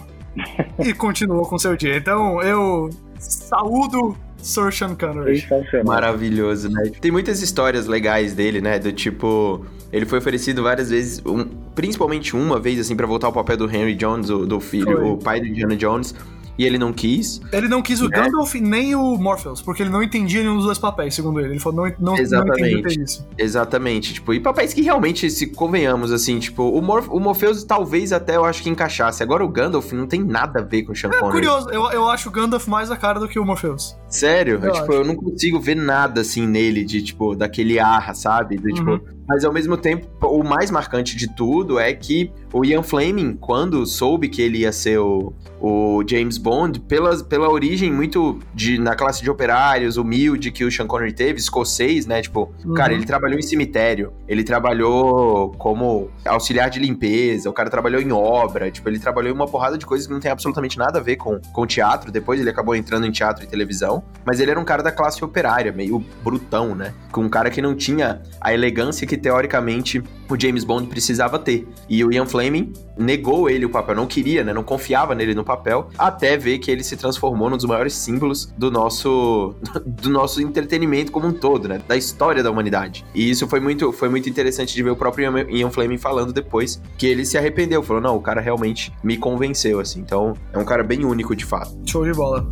e 0.80 0.94
continuou 0.94 1.46
com 1.46 1.58
seu 1.58 1.76
dia. 1.76 1.96
Então 1.96 2.42
eu 2.42 2.90
saúdo 3.18 4.18
Sir 4.38 4.72
Sean 4.72 4.96
Connery. 4.96 5.44
Maravilhoso, 5.86 6.70
né? 6.70 6.92
Tem 7.02 7.12
muitas 7.12 7.42
histórias 7.42 7.88
legais 7.88 8.34
dele, 8.34 8.62
né? 8.62 8.78
Do 8.78 8.92
tipo, 8.92 9.66
ele 9.92 10.06
foi 10.06 10.20
oferecido 10.20 10.62
várias 10.62 10.90
vezes, 10.90 11.22
um, 11.26 11.46
principalmente 11.74 12.36
uma 12.36 12.60
vez, 12.60 12.80
assim, 12.80 12.96
para 12.96 13.08
voltar 13.08 13.28
ao 13.28 13.34
papel 13.34 13.58
do 13.58 13.66
Henry 13.66 13.96
Jones, 13.96 14.30
o, 14.30 14.46
do 14.46 14.60
filho, 14.60 14.98
foi. 14.98 15.10
o 15.10 15.18
pai 15.18 15.40
do 15.40 15.48
Indiana 15.48 15.76
Jones 15.76 16.14
e 16.57 16.66
ele 16.66 16.78
não 16.78 16.94
quis. 16.94 17.42
Ele 17.52 17.68
não 17.68 17.81
quis 17.81 18.02
o 18.02 18.09
né? 18.09 18.18
Gandalf 18.18 18.54
nem 18.56 18.95
o 18.95 19.18
Morpheus, 19.18 19.62
porque 19.62 19.83
ele 19.83 19.90
não 19.90 20.02
entendia 20.02 20.42
nenhum 20.42 20.56
dos 20.56 20.66
dois 20.66 20.80
papéis, 20.80 21.14
segundo 21.16 21.40
ele. 21.40 21.54
Ele 21.54 21.59
falou, 21.59 21.85
não, 21.85 22.14
não, 22.14 22.18
Exatamente. 22.18 22.62
não 22.62 22.80
entendia 22.80 23.04
isso. 23.04 23.28
Exatamente. 23.38 24.14
Tipo, 24.14 24.33
e 24.33 24.40
papéis 24.40 24.74
que 24.74 24.81
realmente, 24.81 25.30
se 25.30 25.47
convenhamos, 25.47 26.12
assim, 26.12 26.40
tipo, 26.40 26.64
o, 26.64 26.80
o 26.80 27.19
Morpheus 27.19 27.64
talvez 27.64 28.14
até 28.14 28.35
eu 28.35 28.45
acho 28.45 28.64
que 28.64 28.69
encaixasse. 28.69 29.21
Agora 29.21 29.44
o 29.44 29.50
Gandalf 29.50 29.92
não 29.94 30.07
tem 30.07 30.24
nada 30.24 30.59
a 30.59 30.64
ver 30.64 30.83
com 30.83 30.94
o 30.94 30.95
Sean 30.95 31.09
é, 31.09 31.19
Connery. 31.19 31.31
curioso, 31.31 31.69
eu, 31.69 31.92
eu 31.92 32.09
acho 32.09 32.30
o 32.30 32.31
Gandalf 32.31 32.68
mais 32.68 32.90
a 32.92 32.97
cara 32.97 33.19
do 33.19 33.28
que 33.28 33.40
o 33.40 33.45
Morpheus. 33.45 33.95
Sério? 34.16 34.60
Eu, 34.64 34.72
tipo, 34.72 34.94
eu 34.94 35.04
não 35.04 35.16
consigo 35.16 35.60
ver 35.60 35.76
nada, 35.76 36.22
assim, 36.22 36.48
nele, 36.48 36.86
de, 36.86 37.02
tipo, 37.02 37.36
daquele 37.36 37.80
ar, 37.80 38.16
sabe? 38.16 38.57
De, 38.57 38.74
tipo, 38.74 38.92
uhum. 38.92 39.00
tipo, 39.00 39.16
mas 39.28 39.44
ao 39.44 39.52
mesmo 39.52 39.76
tempo, 39.76 40.07
o 40.22 40.44
mais 40.44 40.69
marcante 40.69 41.16
de 41.16 41.28
tudo 41.28 41.80
é 41.80 41.92
que 41.94 42.31
o 42.54 42.64
Ian 42.64 42.84
Fleming, 42.84 43.36
quando 43.36 43.86
soube 43.86 44.30
que 44.30 44.42
ele 44.42 44.60
ia 44.60 44.72
ser 44.72 45.00
o, 45.00 45.34
o 45.60 46.04
James 46.07 46.38
Bond, 46.38 46.80
pela, 46.81 47.24
pela 47.24 47.50
origem 47.50 47.92
muito 47.92 48.40
de, 48.54 48.78
na 48.78 48.95
classe 48.95 49.24
de 49.24 49.30
operários, 49.30 49.98
humilde 49.98 50.52
que 50.52 50.64
o 50.64 50.72
Sean 50.72 50.86
Connery 50.86 51.12
teve, 51.12 51.40
escocês, 51.40 52.06
né? 52.06 52.22
Tipo, 52.22 52.54
uhum. 52.64 52.76
cara, 52.76 52.94
ele 52.94 53.06
trabalhou 53.06 53.40
em 53.40 53.42
cemitério, 53.42 54.14
ele 54.28 54.44
trabalhou 54.44 55.52
como 55.57 56.10
auxiliar 56.24 56.69
de 56.69 56.80
limpeza, 56.80 57.50
o 57.50 57.54
cara 57.54 57.69
trabalhou 57.69 58.00
em 58.00 58.12
obra, 58.12 58.69
tipo, 58.69 58.88
ele 58.88 59.00
trabalhou 59.00 59.31
em 59.31 59.36
uma 59.36 59.48
porrada 59.48 59.78
de 59.78 59.86
coisas 59.86 60.06
que 60.06 60.14
não 60.14 60.19
tem 60.19 60.30
absolutamente 60.30 60.78
nada 60.78 61.00
a 61.00 61.02
ver 61.02 61.16
com, 61.16 61.40
com 61.52 61.66
teatro. 61.66 62.12
Depois 62.12 62.40
ele 62.40 62.50
acabou 62.50 62.76
entrando 62.76 63.07
em 63.07 63.12
teatro 63.12 63.44
e 63.44 63.48
televisão, 63.48 64.04
mas 64.26 64.40
ele 64.40 64.52
era 64.52 64.59
um 64.59 64.66
cara 64.66 64.81
da 64.81 64.92
classe 64.92 65.24
operária, 65.24 65.71
meio 65.71 66.04
brutão, 66.24 66.74
né? 66.74 66.94
Com 67.12 67.21
um 67.21 67.30
cara 67.30 67.50
que 67.50 67.62
não 67.62 67.76
tinha 67.76 68.21
a 68.42 68.54
elegância 68.54 69.06
que 69.06 69.16
teoricamente 69.16 70.04
o 70.28 70.40
James 70.40 70.64
Bond 70.64 70.88
precisava 70.88 71.38
ter. 71.38 71.68
E 71.88 72.04
o 72.04 72.12
Ian 72.12 72.26
Fleming 72.26 72.74
negou 72.97 73.47
ele 73.50 73.66
o 73.66 73.69
papel, 73.69 73.95
não 73.95 74.07
queria, 74.07 74.44
né? 74.44 74.52
Não 74.52 74.64
confiava 74.64 75.14
nele 75.14 75.35
no 75.35 75.44
papel, 75.44 75.90
até 75.97 76.35
ver 76.35 76.57
que 76.57 76.71
ele 76.71 76.83
se 76.83 76.97
transformou 76.97 77.50
num 77.50 77.57
dos 77.57 77.66
maiores 77.66 77.94
símbolos 77.94 78.52
do 78.57 78.71
nosso 78.71 79.54
do 79.85 80.09
nosso 80.09 80.42
entretenimento 80.42 81.12
como 81.12 81.28
um 81.28 81.33
todo, 81.33 81.68
né? 81.68 81.80
Da 81.88 81.95
história 81.95 82.42
da 82.42 82.50
humanidade. 82.50 83.06
E 83.14 83.30
isso 83.30 83.47
foi 83.47 83.59
muito 83.59 83.92
foi 83.92 84.09
muito 84.09 84.28
interessante 84.28 84.74
de 84.74 84.81
ver 84.81 84.90
o 84.90 84.95
próprio 84.95 85.47
Ian 85.50 85.69
Fleming 85.69 86.00
falando 86.00 86.33
depois 86.33 86.81
que 86.97 87.06
ele 87.06 87.26
se 87.26 87.38
arrependeu, 87.38 87.83
falou: 87.83 88.02
"Não, 88.02 88.16
o 88.16 88.21
cara 88.21 88.42
realmente 88.42 88.92
me 89.04 89.18
convenceu 89.18 89.80
assim". 89.80 90.00
Então, 90.00 90.33
é 90.52 90.57
um 90.57 90.66
cara 90.66 90.83
bem 90.83 91.06
único 91.06 91.35
de 91.35 91.45
fato. 91.45 91.76
Show 91.85 92.04
de 92.04 92.14
bola. 92.14 92.47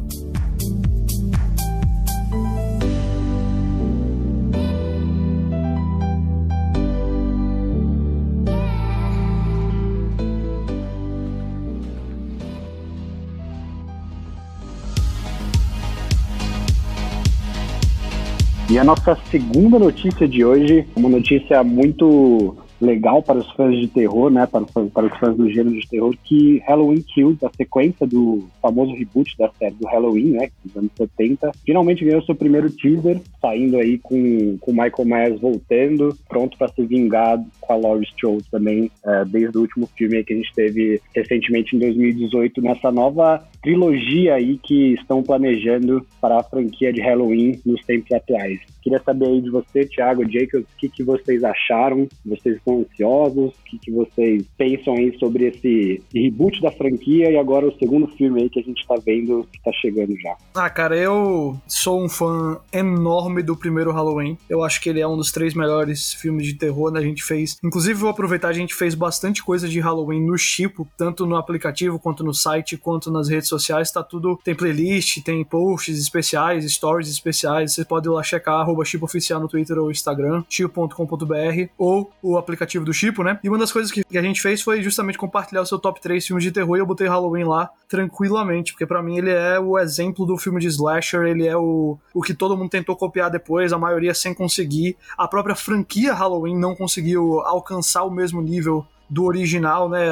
E 18.73 18.79
a 18.79 18.83
nossa 18.83 19.15
segunda 19.29 19.77
notícia 19.77 20.27
de 20.27 20.43
hoje, 20.43 20.83
uma 20.95 21.07
notícia 21.07 21.63
muito 21.63 22.55
legal 22.83 23.21
para 23.21 23.39
os 23.39 23.49
fãs 23.51 23.75
de 23.75 23.87
terror, 23.87 24.29
né, 24.29 24.45
para, 24.45 24.65
para 24.65 25.05
os 25.05 25.17
fãs 25.17 25.35
do 25.35 25.49
gênero 25.49 25.79
de 25.79 25.87
terror, 25.87 26.15
que 26.23 26.59
Halloween 26.67 27.01
Kills, 27.01 27.43
a 27.45 27.49
sequência 27.55 28.05
do 28.05 28.45
famoso 28.61 28.93
reboot 28.93 29.35
da 29.37 29.49
série 29.57 29.75
do 29.75 29.87
Halloween, 29.87 30.31
né, 30.31 30.49
dos 30.63 30.75
anos 30.75 30.91
70, 30.95 31.51
finalmente 31.65 32.05
ganhou 32.05 32.21
seu 32.23 32.35
primeiro 32.35 32.69
teaser, 32.69 33.21
saindo 33.41 33.77
aí 33.77 33.97
com, 33.97 34.57
com 34.59 34.71
Michael 34.71 35.05
Myers 35.05 35.41
voltando, 35.41 36.15
pronto 36.27 36.57
para 36.57 36.67
se 36.69 36.85
vingar 36.85 37.43
com 37.61 37.73
a 37.73 37.75
Laurie 37.75 38.07
Strode 38.07 38.43
também, 38.51 38.91
é, 39.05 39.25
desde 39.25 39.57
o 39.57 39.61
último 39.61 39.87
filme 39.97 40.23
que 40.23 40.33
a 40.33 40.37
gente 40.37 40.53
teve 40.53 41.01
recentemente 41.15 41.75
em 41.75 41.79
2018, 41.79 42.61
nessa 42.61 42.91
nova 42.91 43.43
trilogia 43.61 44.35
aí 44.35 44.57
que 44.57 44.93
estão 44.93 45.23
planejando 45.23 46.05
para 46.19 46.39
a 46.39 46.43
franquia 46.43 46.91
de 46.91 47.01
Halloween 47.01 47.59
nos 47.65 47.83
tempos 47.85 48.11
atuais. 48.11 48.59
Queria 48.81 48.99
saber 48.99 49.27
aí 49.27 49.41
de 49.41 49.49
você, 49.49 49.85
Thiago, 49.85 50.29
Jacobs, 50.29 50.65
o 50.65 50.77
que, 50.77 50.89
que 50.89 51.03
vocês 51.03 51.43
acharam? 51.43 52.07
Vocês 52.25 52.57
estão 52.57 52.72
ansiosos? 52.81 53.51
O 53.51 53.63
que, 53.65 53.77
que 53.77 53.91
vocês 53.91 54.43
pensam 54.57 54.95
aí 54.95 55.17
sobre 55.17 55.45
esse 55.47 56.01
reboot 56.13 56.61
da 56.61 56.71
franquia 56.71 57.31
e 57.31 57.37
agora 57.37 57.67
o 57.67 57.77
segundo 57.77 58.07
filme 58.07 58.41
aí 58.41 58.49
que 58.49 58.59
a 58.59 58.63
gente 58.63 58.81
está 58.81 58.95
vendo 58.95 59.47
que 59.51 59.57
está 59.57 59.71
chegando 59.73 60.15
já? 60.19 60.35
Ah, 60.53 60.69
cara, 60.69 60.97
eu 60.97 61.55
sou 61.67 62.03
um 62.03 62.09
fã 62.09 62.59
enorme 62.71 63.41
do 63.41 63.55
primeiro 63.55 63.91
Halloween. 63.91 64.37
Eu 64.49 64.63
acho 64.63 64.81
que 64.81 64.89
ele 64.89 64.99
é 64.99 65.07
um 65.07 65.17
dos 65.17 65.31
três 65.31 65.53
melhores 65.53 66.13
filmes 66.13 66.45
de 66.45 66.55
terror, 66.55 66.91
né? 66.91 66.99
A 66.99 67.03
gente 67.03 67.23
fez. 67.23 67.57
Inclusive, 67.63 67.93
vou 67.93 68.09
aproveitar, 68.09 68.49
a 68.49 68.53
gente 68.53 68.73
fez 68.73 68.95
bastante 68.95 69.43
coisa 69.43 69.67
de 69.67 69.79
Halloween 69.79 70.25
no 70.25 70.37
Chipo, 70.37 70.87
tanto 70.97 71.25
no 71.25 71.35
aplicativo, 71.35 71.99
quanto 71.99 72.23
no 72.23 72.33
site, 72.33 72.77
quanto 72.77 73.11
nas 73.11 73.29
redes 73.29 73.49
sociais. 73.49 73.91
Tá 73.91 74.03
tudo. 74.03 74.39
Tem 74.43 74.55
playlist, 74.55 75.21
tem 75.23 75.43
posts 75.43 75.99
especiais, 75.99 76.71
stories 76.71 77.09
especiais. 77.09 77.73
Você 77.73 77.85
pode 77.85 78.07
ir 78.07 78.11
lá 78.11 78.23
checar 78.23 78.59
arroba 78.59 78.85
Chipo 78.85 79.05
Oficial 79.05 79.39
no 79.39 79.47
Twitter 79.47 79.77
ou 79.77 79.91
Instagram, 79.91 80.43
chipo.com.br, 80.49 81.69
ou 81.77 82.11
o 82.21 82.37
aplicativo 82.37 82.62
do 82.85 82.93
Chipo, 82.93 83.23
né? 83.23 83.39
E 83.43 83.49
uma 83.49 83.57
das 83.57 83.71
coisas 83.71 83.91
que, 83.91 84.03
a 84.17 84.21
gente 84.21 84.41
fez 84.41 84.61
foi 84.61 84.81
justamente 84.81 85.17
compartilhar 85.17 85.61
o 85.61 85.65
seu 85.65 85.79
top 85.79 85.99
3 86.01 86.25
filmes 86.25 86.43
de 86.43 86.51
terror 86.51 86.77
e 86.77 86.79
eu 86.79 86.85
botei 86.85 87.07
Halloween 87.07 87.43
lá 87.43 87.69
tranquilamente, 87.87 88.73
porque 88.73 88.85
para 88.85 89.01
mim 89.01 89.17
ele 89.17 89.31
é 89.31 89.59
o 89.59 89.77
exemplo 89.77 90.25
do 90.25 90.37
filme 90.37 90.59
de 90.59 90.67
slasher, 90.67 91.23
ele 91.23 91.47
é 91.47 91.57
o, 91.57 91.97
o 92.13 92.21
que 92.21 92.33
todo 92.33 92.55
mundo 92.55 92.69
tentou 92.69 92.95
copiar 92.95 93.29
depois, 93.29 93.73
a 93.73 93.77
maioria 93.77 94.13
sem 94.13 94.33
conseguir. 94.33 94.95
A 95.17 95.27
própria 95.27 95.55
franquia 95.55 96.13
Halloween 96.13 96.57
não 96.57 96.75
conseguiu 96.75 97.39
alcançar 97.41 98.03
o 98.03 98.11
mesmo 98.11 98.41
nível 98.41 98.85
do 99.13 99.25
original, 99.25 99.87
né? 99.87 100.09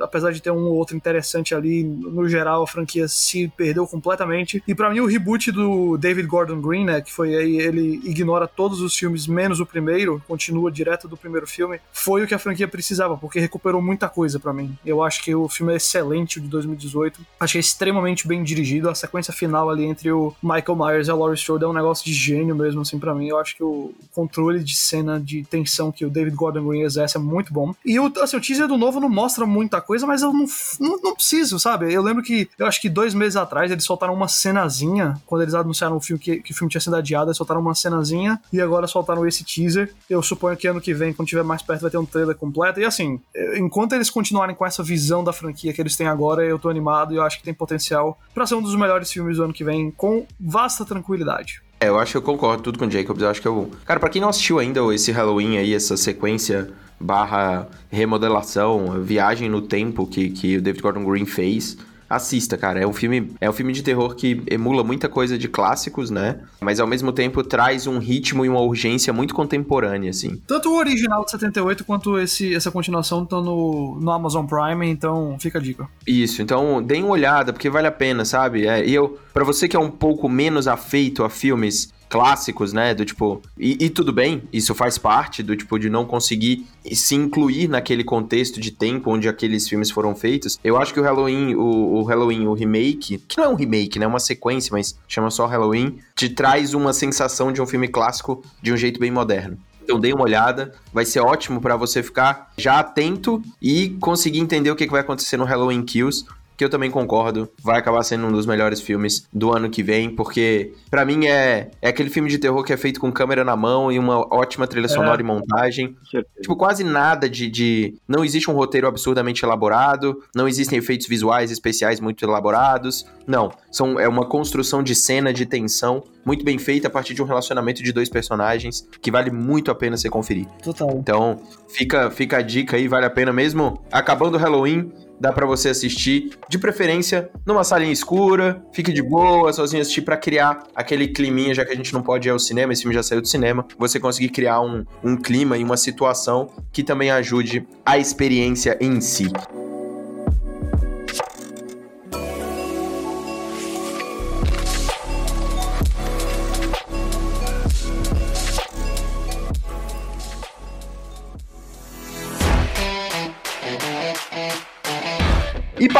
Apesar 0.00 0.32
de 0.32 0.40
ter 0.40 0.52
um 0.52 0.66
ou 0.66 0.76
outro 0.76 0.96
interessante 0.96 1.54
ali, 1.54 1.82
no 1.82 2.28
geral 2.28 2.62
a 2.62 2.66
franquia 2.66 3.08
se 3.08 3.48
perdeu 3.56 3.86
completamente. 3.86 4.62
E 4.66 4.74
para 4.74 4.88
mim 4.88 5.00
o 5.00 5.06
reboot 5.06 5.50
do 5.50 5.98
David 5.98 6.28
Gordon 6.28 6.60
Green, 6.60 6.84
né, 6.84 7.00
que 7.00 7.12
foi 7.12 7.34
aí 7.34 7.58
ele 7.58 8.00
ignora 8.04 8.46
todos 8.46 8.80
os 8.80 8.96
filmes 8.96 9.26
menos 9.26 9.58
o 9.58 9.66
primeiro, 9.66 10.22
continua 10.28 10.70
direto 10.70 11.08
do 11.08 11.16
primeiro 11.16 11.46
filme, 11.46 11.80
foi 11.92 12.22
o 12.22 12.26
que 12.26 12.34
a 12.34 12.38
franquia 12.38 12.68
precisava, 12.68 13.16
porque 13.16 13.40
recuperou 13.40 13.82
muita 13.82 14.08
coisa 14.08 14.38
para 14.38 14.52
mim. 14.52 14.76
Eu 14.84 15.02
acho 15.02 15.24
que 15.24 15.34
o 15.34 15.48
filme 15.48 15.72
é 15.72 15.76
excelente, 15.76 16.38
o 16.38 16.42
de 16.42 16.48
2018. 16.48 17.20
Acho 17.40 17.56
é 17.56 17.60
extremamente 17.60 18.28
bem 18.28 18.44
dirigido. 18.44 18.88
A 18.88 18.94
sequência 18.94 19.32
final 19.32 19.68
ali 19.68 19.84
entre 19.84 20.12
o 20.12 20.32
Michael 20.40 20.76
Myers 20.76 21.08
e 21.08 21.10
a 21.10 21.14
Laurie 21.14 21.36
Strode 21.36 21.64
é 21.64 21.68
um 21.68 21.72
negócio 21.72 22.04
de 22.04 22.12
gênio 22.12 22.54
mesmo 22.54 22.82
assim 22.82 22.98
para 22.98 23.14
mim. 23.14 23.28
Eu 23.28 23.38
acho 23.38 23.56
que 23.56 23.64
o 23.64 23.92
controle 24.14 24.62
de 24.62 24.76
cena 24.76 25.18
de 25.18 25.42
tensão 25.44 25.90
que 25.90 26.04
o 26.04 26.10
David 26.10 26.36
Gordon 26.36 26.66
Green 26.68 26.82
exerce 26.82 27.16
é 27.16 27.20
muito 27.20 27.52
bom. 27.52 27.74
E 27.84 27.98
o 27.98 28.12
assim, 28.20 28.35
o 28.36 28.40
teaser 28.40 28.68
do 28.68 28.76
novo 28.76 29.00
não 29.00 29.08
mostra 29.08 29.46
muita 29.46 29.80
coisa, 29.80 30.06
mas 30.06 30.22
eu 30.22 30.32
não, 30.32 30.46
não, 30.80 31.00
não, 31.02 31.14
preciso, 31.14 31.58
sabe? 31.58 31.92
Eu 31.92 32.02
lembro 32.02 32.22
que, 32.22 32.48
eu 32.58 32.66
acho 32.66 32.80
que 32.80 32.88
dois 32.88 33.14
meses 33.14 33.36
atrás, 33.36 33.70
eles 33.70 33.84
soltaram 33.84 34.14
uma 34.14 34.28
cenazinha, 34.28 35.20
quando 35.26 35.42
eles 35.42 35.54
anunciaram 35.54 35.96
o 35.96 36.00
filme, 36.00 36.22
que, 36.22 36.40
que 36.40 36.52
o 36.52 36.54
filme 36.54 36.70
tinha 36.70 36.80
sido 36.80 36.96
adiado, 36.96 37.28
eles 37.28 37.36
soltaram 37.36 37.60
uma 37.60 37.74
cenazinha, 37.74 38.40
e 38.52 38.60
agora 38.60 38.86
soltaram 38.86 39.26
esse 39.26 39.44
teaser. 39.44 39.92
Eu 40.08 40.22
suponho 40.22 40.56
que 40.56 40.66
ano 40.66 40.80
que 40.80 40.94
vem, 40.94 41.12
quando 41.12 41.28
tiver 41.28 41.42
mais 41.42 41.62
perto, 41.62 41.82
vai 41.82 41.90
ter 41.90 41.98
um 41.98 42.06
trailer 42.06 42.36
completo. 42.36 42.80
E 42.80 42.84
assim, 42.84 43.20
enquanto 43.56 43.94
eles 43.94 44.10
continuarem 44.10 44.54
com 44.54 44.64
essa 44.64 44.82
visão 44.82 45.24
da 45.24 45.32
franquia 45.32 45.72
que 45.72 45.80
eles 45.80 45.96
têm 45.96 46.06
agora, 46.06 46.44
eu 46.44 46.58
tô 46.58 46.68
animado 46.68 47.12
e 47.12 47.16
eu 47.16 47.22
acho 47.22 47.38
que 47.38 47.44
tem 47.44 47.54
potencial 47.54 48.18
para 48.34 48.46
ser 48.46 48.54
um 48.54 48.62
dos 48.62 48.74
melhores 48.74 49.10
filmes 49.10 49.36
do 49.36 49.44
ano 49.44 49.52
que 49.52 49.64
vem, 49.64 49.90
com 49.90 50.26
vasta 50.38 50.84
tranquilidade. 50.84 51.62
É, 51.80 51.88
eu 51.88 51.98
acho 51.98 52.12
que 52.12 52.16
eu 52.16 52.22
concordo 52.22 52.62
tudo 52.62 52.78
com 52.78 52.86
o 52.86 52.90
Jacobs. 52.90 53.22
Eu 53.22 53.28
acho 53.28 53.40
que 53.40 53.48
eu. 53.48 53.70
Cara, 53.84 54.00
pra 54.00 54.08
quem 54.08 54.20
não 54.20 54.28
assistiu 54.28 54.58
ainda 54.58 54.80
esse 54.94 55.12
Halloween 55.12 55.58
aí, 55.58 55.74
essa 55.74 55.96
sequência 55.96 56.70
barra 57.00 57.68
remodelação, 57.90 59.02
viagem 59.02 59.48
no 59.48 59.62
tempo 59.62 60.06
que, 60.06 60.30
que 60.30 60.56
o 60.56 60.62
David 60.62 60.82
Gordon 60.82 61.04
Green 61.04 61.26
fez. 61.26 61.76
Assista, 62.08 62.56
cara. 62.56 62.80
É 62.80 62.86
um 62.86 62.92
filme, 62.92 63.32
é 63.40 63.50
um 63.50 63.52
filme 63.52 63.72
de 63.72 63.82
terror 63.82 64.14
que 64.14 64.40
emula 64.48 64.84
muita 64.84 65.08
coisa 65.08 65.36
de 65.36 65.48
clássicos, 65.48 66.08
né? 66.08 66.38
Mas 66.60 66.78
ao 66.78 66.86
mesmo 66.86 67.12
tempo 67.12 67.42
traz 67.42 67.88
um 67.88 67.98
ritmo 67.98 68.44
e 68.44 68.48
uma 68.48 68.60
urgência 68.60 69.12
muito 69.12 69.34
contemporânea, 69.34 70.10
assim. 70.10 70.40
Tanto 70.46 70.70
o 70.70 70.76
original 70.76 71.24
de 71.24 71.32
78 71.32 71.84
quanto 71.84 72.16
esse, 72.18 72.54
essa 72.54 72.70
continuação 72.70 73.24
estão 73.24 73.42
no, 73.42 73.98
no 74.00 74.10
Amazon 74.12 74.46
Prime, 74.46 74.86
então 74.88 75.36
fica 75.40 75.58
a 75.58 75.62
dica. 75.62 75.88
Isso, 76.06 76.40
então 76.40 76.80
deem 76.80 77.02
uma 77.02 77.12
olhada, 77.12 77.52
porque 77.52 77.68
vale 77.68 77.88
a 77.88 77.92
pena, 77.92 78.24
sabe? 78.24 78.68
É, 78.68 78.86
e 78.86 78.94
eu, 78.94 79.18
para 79.34 79.42
você 79.42 79.66
que 79.66 79.76
é 79.76 79.80
um 79.80 79.90
pouco 79.90 80.28
menos 80.28 80.68
afeito 80.68 81.24
a 81.24 81.28
filmes 81.28 81.92
clássicos, 82.08 82.72
né? 82.72 82.94
Do 82.94 83.04
tipo. 83.04 83.42
E, 83.58 83.84
e, 83.84 83.90
tudo 83.90 84.12
bem, 84.12 84.42
isso 84.52 84.74
faz 84.74 84.98
parte 84.98 85.42
do 85.42 85.56
tipo 85.56 85.78
de 85.78 85.88
não 85.88 86.04
conseguir 86.04 86.66
se 86.92 87.14
incluir 87.14 87.68
naquele 87.68 88.04
contexto 88.04 88.60
de 88.60 88.70
tempo 88.70 89.10
onde 89.10 89.28
aqueles 89.28 89.68
filmes 89.68 89.90
foram 89.90 90.14
feitos. 90.14 90.58
Eu 90.62 90.76
acho 90.76 90.92
que 90.92 91.00
o 91.00 91.02
Halloween, 91.02 91.54
o, 91.54 91.96
o 91.96 92.02
Halloween, 92.04 92.46
o 92.46 92.54
remake, 92.54 93.18
que 93.18 93.38
não 93.38 93.44
é 93.44 93.48
um 93.48 93.54
remake, 93.54 93.98
né? 93.98 94.04
É 94.04 94.08
uma 94.08 94.20
sequência, 94.20 94.70
mas 94.72 94.98
chama 95.08 95.30
só 95.30 95.46
Halloween, 95.46 95.98
te 96.14 96.28
traz 96.28 96.74
uma 96.74 96.92
sensação 96.92 97.52
de 97.52 97.60
um 97.60 97.66
filme 97.66 97.88
clássico 97.88 98.42
de 98.62 98.72
um 98.72 98.76
jeito 98.76 99.00
bem 99.00 99.10
moderno. 99.10 99.58
Então 99.86 100.00
dê 100.00 100.12
uma 100.12 100.24
olhada, 100.24 100.72
vai 100.92 101.04
ser 101.04 101.20
ótimo 101.20 101.60
para 101.60 101.76
você 101.76 102.02
ficar 102.02 102.50
já 102.58 102.80
atento 102.80 103.40
e 103.62 103.90
conseguir 104.00 104.40
entender 104.40 104.68
o 104.68 104.74
que 104.74 104.84
vai 104.88 105.00
acontecer 105.00 105.36
no 105.36 105.44
Halloween 105.44 105.84
Kills, 105.84 106.24
que 106.56 106.64
eu 106.64 106.70
também 106.70 106.90
concordo, 106.90 107.48
vai 107.62 107.78
acabar 107.78 108.02
sendo 108.02 108.26
um 108.26 108.32
dos 108.32 108.46
melhores 108.46 108.80
filmes 108.80 109.26
do 109.32 109.52
ano 109.52 109.68
que 109.68 109.82
vem, 109.82 110.08
porque 110.10 110.72
para 110.90 111.04
mim 111.04 111.26
é, 111.26 111.70
é 111.82 111.88
aquele 111.88 112.10
filme 112.10 112.30
de 112.30 112.38
terror 112.38 112.62
que 112.64 112.72
é 112.72 112.76
feito 112.76 112.98
com 112.98 113.12
câmera 113.12 113.44
na 113.44 113.54
mão 113.54 113.92
e 113.92 113.98
uma 113.98 114.18
ótima 114.34 114.66
trilha 114.66 114.88
sonora 114.88 115.20
é. 115.20 115.22
e 115.22 115.26
montagem. 115.26 115.96
Tipo, 116.40 116.56
quase 116.56 116.82
nada 116.82 117.28
de, 117.28 117.48
de. 117.48 117.94
Não 118.08 118.24
existe 118.24 118.50
um 118.50 118.54
roteiro 118.54 118.86
absurdamente 118.86 119.44
elaborado, 119.44 120.22
não 120.34 120.48
existem 120.48 120.78
efeitos 120.78 121.06
visuais 121.06 121.50
especiais 121.50 122.00
muito 122.00 122.24
elaborados. 122.24 123.06
Não, 123.26 123.50
são, 123.70 123.98
é 123.98 124.08
uma 124.08 124.24
construção 124.24 124.82
de 124.82 124.94
cena, 124.94 125.32
de 125.32 125.44
tensão, 125.44 126.04
muito 126.24 126.44
bem 126.44 126.58
feita 126.58 126.86
a 126.86 126.90
partir 126.90 127.12
de 127.12 127.22
um 127.22 127.26
relacionamento 127.26 127.82
de 127.82 127.92
dois 127.92 128.08
personagens 128.08 128.86
que 129.00 129.10
vale 129.10 129.30
muito 129.30 129.70
a 129.70 129.74
pena 129.74 129.96
você 129.96 130.08
conferir. 130.08 130.46
Total. 130.62 130.90
Então, 130.94 131.40
fica, 131.68 132.10
fica 132.10 132.38
a 132.38 132.42
dica 132.42 132.76
aí, 132.76 132.86
vale 132.86 133.04
a 133.04 133.10
pena 133.10 133.32
mesmo. 133.32 133.82
Acabando 133.90 134.36
o 134.36 134.38
Halloween, 134.38 134.92
dá 135.20 135.32
para 135.32 135.46
você 135.46 135.70
assistir, 135.70 136.30
de 136.48 136.58
preferência 136.58 137.30
numa 137.44 137.64
salinha 137.64 137.92
escura, 137.92 138.62
fique 138.72 138.92
de 138.92 139.02
boa, 139.02 139.52
sozinho 139.52 139.82
assistir 139.82 140.02
para 140.02 140.16
criar 140.16 140.64
aquele 140.74 141.08
climinha, 141.08 141.54
já 141.54 141.64
que 141.64 141.72
a 141.72 141.76
gente 141.76 141.92
não 141.92 142.02
pode 142.02 142.28
ir 142.28 142.30
ao 142.30 142.38
cinema, 142.38 142.72
esse 142.72 142.82
filme 142.82 142.94
já 142.94 143.02
saiu 143.02 143.20
do 143.20 143.28
cinema, 143.28 143.66
você 143.78 143.98
conseguir 143.98 144.28
criar 144.30 144.60
um, 144.60 144.84
um 145.02 145.16
clima 145.16 145.56
e 145.56 145.64
uma 145.64 145.76
situação 145.76 146.50
que 146.72 146.82
também 146.82 147.10
ajude 147.10 147.66
a 147.84 147.98
experiência 147.98 148.76
em 148.80 149.00
si. 149.00 149.30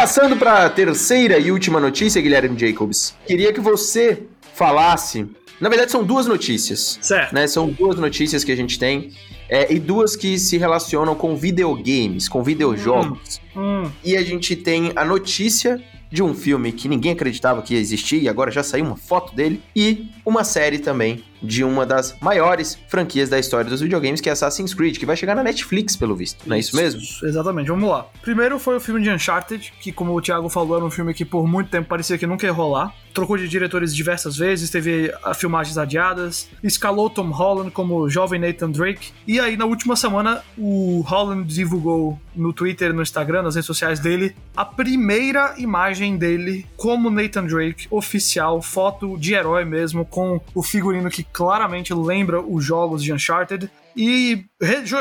Passando 0.06 0.36
para 0.36 0.66
a 0.66 0.70
terceira 0.70 1.36
e 1.36 1.50
última 1.50 1.80
notícia, 1.80 2.22
Guilherme 2.22 2.56
Jacobs, 2.56 3.12
queria 3.26 3.52
que 3.52 3.58
você 3.58 4.22
falasse. 4.54 5.26
Na 5.60 5.68
verdade, 5.68 5.90
são 5.90 6.04
duas 6.04 6.28
notícias. 6.28 6.96
Certo. 7.02 7.34
Né? 7.34 7.48
São 7.48 7.68
duas 7.68 7.96
notícias 7.96 8.44
que 8.44 8.52
a 8.52 8.56
gente 8.56 8.78
tem. 8.78 9.10
É, 9.48 9.72
e 9.72 9.80
duas 9.80 10.14
que 10.14 10.38
se 10.38 10.58
relacionam 10.58 11.16
com 11.16 11.34
videogames, 11.34 12.28
com 12.28 12.40
videojogos. 12.40 13.40
Hum, 13.56 13.82
hum. 13.84 13.90
E 14.04 14.16
a 14.16 14.22
gente 14.22 14.54
tem 14.54 14.92
a 14.94 15.04
notícia 15.04 15.82
de 16.08 16.22
um 16.22 16.32
filme 16.32 16.70
que 16.70 16.88
ninguém 16.88 17.10
acreditava 17.10 17.60
que 17.60 17.74
ia 17.74 17.80
existir 17.80 18.22
e 18.22 18.28
agora 18.28 18.52
já 18.52 18.62
saiu 18.62 18.84
uma 18.84 18.96
foto 18.96 19.34
dele, 19.34 19.60
e 19.74 20.06
uma 20.24 20.44
série 20.44 20.78
também 20.78 21.24
de 21.46 21.64
uma 21.64 21.86
das 21.86 22.16
maiores 22.20 22.78
franquias 22.88 23.28
da 23.28 23.38
história 23.38 23.70
dos 23.70 23.80
videogames, 23.80 24.20
que 24.20 24.28
é 24.28 24.32
Assassin's 24.32 24.74
Creed, 24.74 24.98
que 24.98 25.06
vai 25.06 25.16
chegar 25.16 25.34
na 25.34 25.42
Netflix, 25.42 25.96
pelo 25.96 26.14
visto. 26.14 26.46
Não 26.46 26.56
é 26.56 26.58
isso 26.58 26.76
mesmo? 26.76 27.00
Exatamente, 27.22 27.68
vamos 27.68 27.88
lá. 27.88 28.06
Primeiro 28.22 28.58
foi 28.58 28.76
o 28.76 28.80
filme 28.80 29.02
de 29.02 29.10
Uncharted, 29.10 29.72
que, 29.80 29.92
como 29.92 30.14
o 30.14 30.20
Thiago 30.20 30.48
falou, 30.48 30.76
era 30.76 30.84
um 30.84 30.90
filme 30.90 31.14
que 31.14 31.24
por 31.24 31.46
muito 31.46 31.70
tempo 31.70 31.88
parecia 31.88 32.18
que 32.18 32.26
nunca 32.26 32.46
ia 32.46 32.52
rolar. 32.52 32.94
Trocou 33.14 33.38
de 33.38 33.48
diretores 33.48 33.94
diversas 33.94 34.36
vezes, 34.36 34.68
teve 34.68 35.10
filmagens 35.36 35.78
adiadas, 35.78 36.48
escalou 36.62 37.08
Tom 37.08 37.30
Holland 37.30 37.70
como 37.70 38.08
jovem 38.10 38.38
Nathan 38.38 38.70
Drake, 38.70 39.12
e 39.26 39.40
aí 39.40 39.56
na 39.56 39.64
última 39.64 39.96
semana 39.96 40.42
o 40.58 41.00
Holland 41.06 41.44
divulgou 41.44 42.20
no 42.36 42.52
Twitter, 42.52 42.92
no 42.92 43.02
Instagram, 43.02 43.42
nas 43.42 43.54
redes 43.54 43.66
sociais 43.66 44.00
dele, 44.00 44.36
a 44.56 44.64
primeira 44.64 45.54
imagem 45.58 46.16
dele 46.16 46.66
como 46.76 47.10
Nathan 47.10 47.46
Drake, 47.46 47.86
oficial, 47.90 48.60
foto 48.62 49.16
de 49.16 49.34
herói 49.34 49.64
mesmo, 49.64 50.04
com 50.04 50.40
o 50.54 50.62
figurino 50.62 51.10
que 51.10 51.24
claramente 51.24 51.92
lembra 51.94 52.40
os 52.40 52.64
jogos 52.64 53.02
de 53.02 53.12
Uncharted. 53.12 53.70
E 53.96 54.44